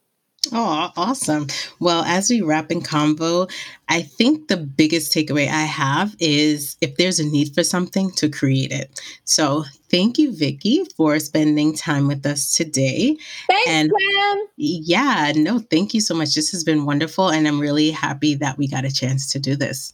Oh, 0.53 0.91
awesome. 0.97 1.47
Well, 1.79 2.03
as 2.05 2.31
we 2.31 2.41
wrap 2.41 2.71
in 2.71 2.81
convo, 2.81 3.51
I 3.89 4.03
think 4.03 4.49
the 4.49 4.57
biggest 4.57 5.13
takeaway 5.13 5.49
I 5.49 5.65
have 5.65 6.17
is 6.19 6.77
if 6.81 6.97
there's 6.97 7.19
a 7.19 7.25
need 7.25 7.55
for 7.55 7.63
something 7.63 8.11
to 8.13 8.29
create 8.29 8.73
it. 8.73 9.01
So 9.25 9.65
thank 9.91 10.19
you, 10.19 10.35
Vicky, 10.35 10.85
for 10.97 11.19
spending 11.19 11.75
time 11.75 12.09
with 12.09 12.25
us 12.25 12.55
today. 12.55 13.17
Thanks, 13.49 13.69
and 13.69 13.91
Pam. 13.91 14.47
Yeah, 14.57 15.33
no, 15.37 15.59
thank 15.59 15.95
you 15.95 16.01
so 16.01 16.15
much. 16.15 16.35
This 16.35 16.51
has 16.53 16.65
been 16.65 16.87
wonderful. 16.87 17.29
And 17.29 17.47
I'm 17.47 17.61
really 17.61 17.91
happy 17.91 18.35
that 18.37 18.59
we 18.59 18.69
got 18.69 18.85
a 18.85 18.93
chance 18.93 19.31
to 19.33 19.39
do 19.39 19.57
this. 19.57 19.93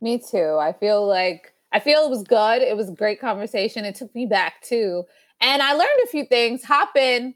Me 0.00 0.18
too. 0.18 0.56
I 0.60 0.72
feel 0.72 1.06
like 1.06 1.52
I 1.72 1.80
feel 1.80 2.04
it 2.04 2.10
was 2.10 2.22
good. 2.22 2.62
It 2.62 2.76
was 2.76 2.88
a 2.88 2.94
great 2.94 3.20
conversation. 3.20 3.84
It 3.84 3.94
took 3.94 4.14
me 4.14 4.26
back 4.26 4.62
too. 4.62 5.04
And 5.40 5.62
I 5.62 5.72
learned 5.72 6.00
a 6.04 6.08
few 6.08 6.24
things. 6.24 6.64
Hopin, 6.64 7.34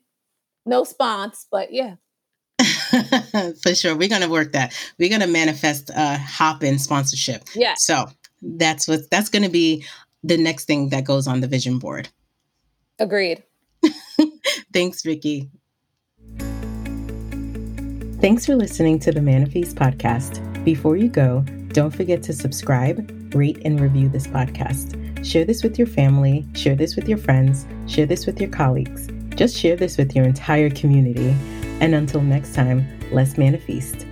no 0.66 0.84
spons, 0.84 1.46
but 1.50 1.72
yeah. 1.72 1.96
For 3.62 3.74
sure. 3.74 3.96
We're 3.96 4.08
gonna 4.08 4.28
work 4.28 4.52
that. 4.52 4.74
We're 4.98 5.10
gonna 5.10 5.26
manifest 5.26 5.90
uh, 5.90 5.94
a 5.96 6.18
Hopin 6.18 6.78
sponsorship. 6.78 7.44
Yeah. 7.54 7.74
So 7.76 8.06
that's 8.42 8.86
what 8.86 9.10
that's 9.10 9.28
gonna 9.28 9.48
be 9.48 9.84
the 10.22 10.36
next 10.36 10.66
thing 10.66 10.88
that 10.90 11.04
goes 11.04 11.26
on 11.26 11.40
the 11.40 11.48
vision 11.48 11.78
board. 11.78 12.08
Agreed. 12.98 13.42
Thanks, 14.72 15.02
Vicky. 15.02 15.50
Thanks 18.20 18.46
for 18.46 18.56
listening 18.56 18.98
to 19.00 19.12
the 19.12 19.20
Manifest 19.20 19.76
podcast. 19.76 20.64
Before 20.64 20.96
you 20.96 21.08
go, 21.08 21.44
don't 21.68 21.90
forget 21.90 22.22
to 22.22 22.32
subscribe, 22.32 23.34
rate, 23.34 23.60
and 23.64 23.78
review 23.80 24.08
this 24.08 24.26
podcast. 24.26 24.96
Share 25.26 25.44
this 25.44 25.62
with 25.62 25.78
your 25.78 25.86
family, 25.86 26.46
share 26.54 26.74
this 26.74 26.96
with 26.96 27.08
your 27.08 27.18
friends, 27.18 27.66
share 27.86 28.06
this 28.06 28.24
with 28.24 28.40
your 28.40 28.50
colleagues. 28.50 29.08
Just 29.36 29.56
share 29.56 29.76
this 29.76 29.98
with 29.98 30.14
your 30.14 30.24
entire 30.24 30.70
community. 30.70 31.34
And 31.80 31.94
until 31.94 32.22
next 32.22 32.54
time, 32.54 32.86
let's 33.10 33.36
manifest. 33.36 34.06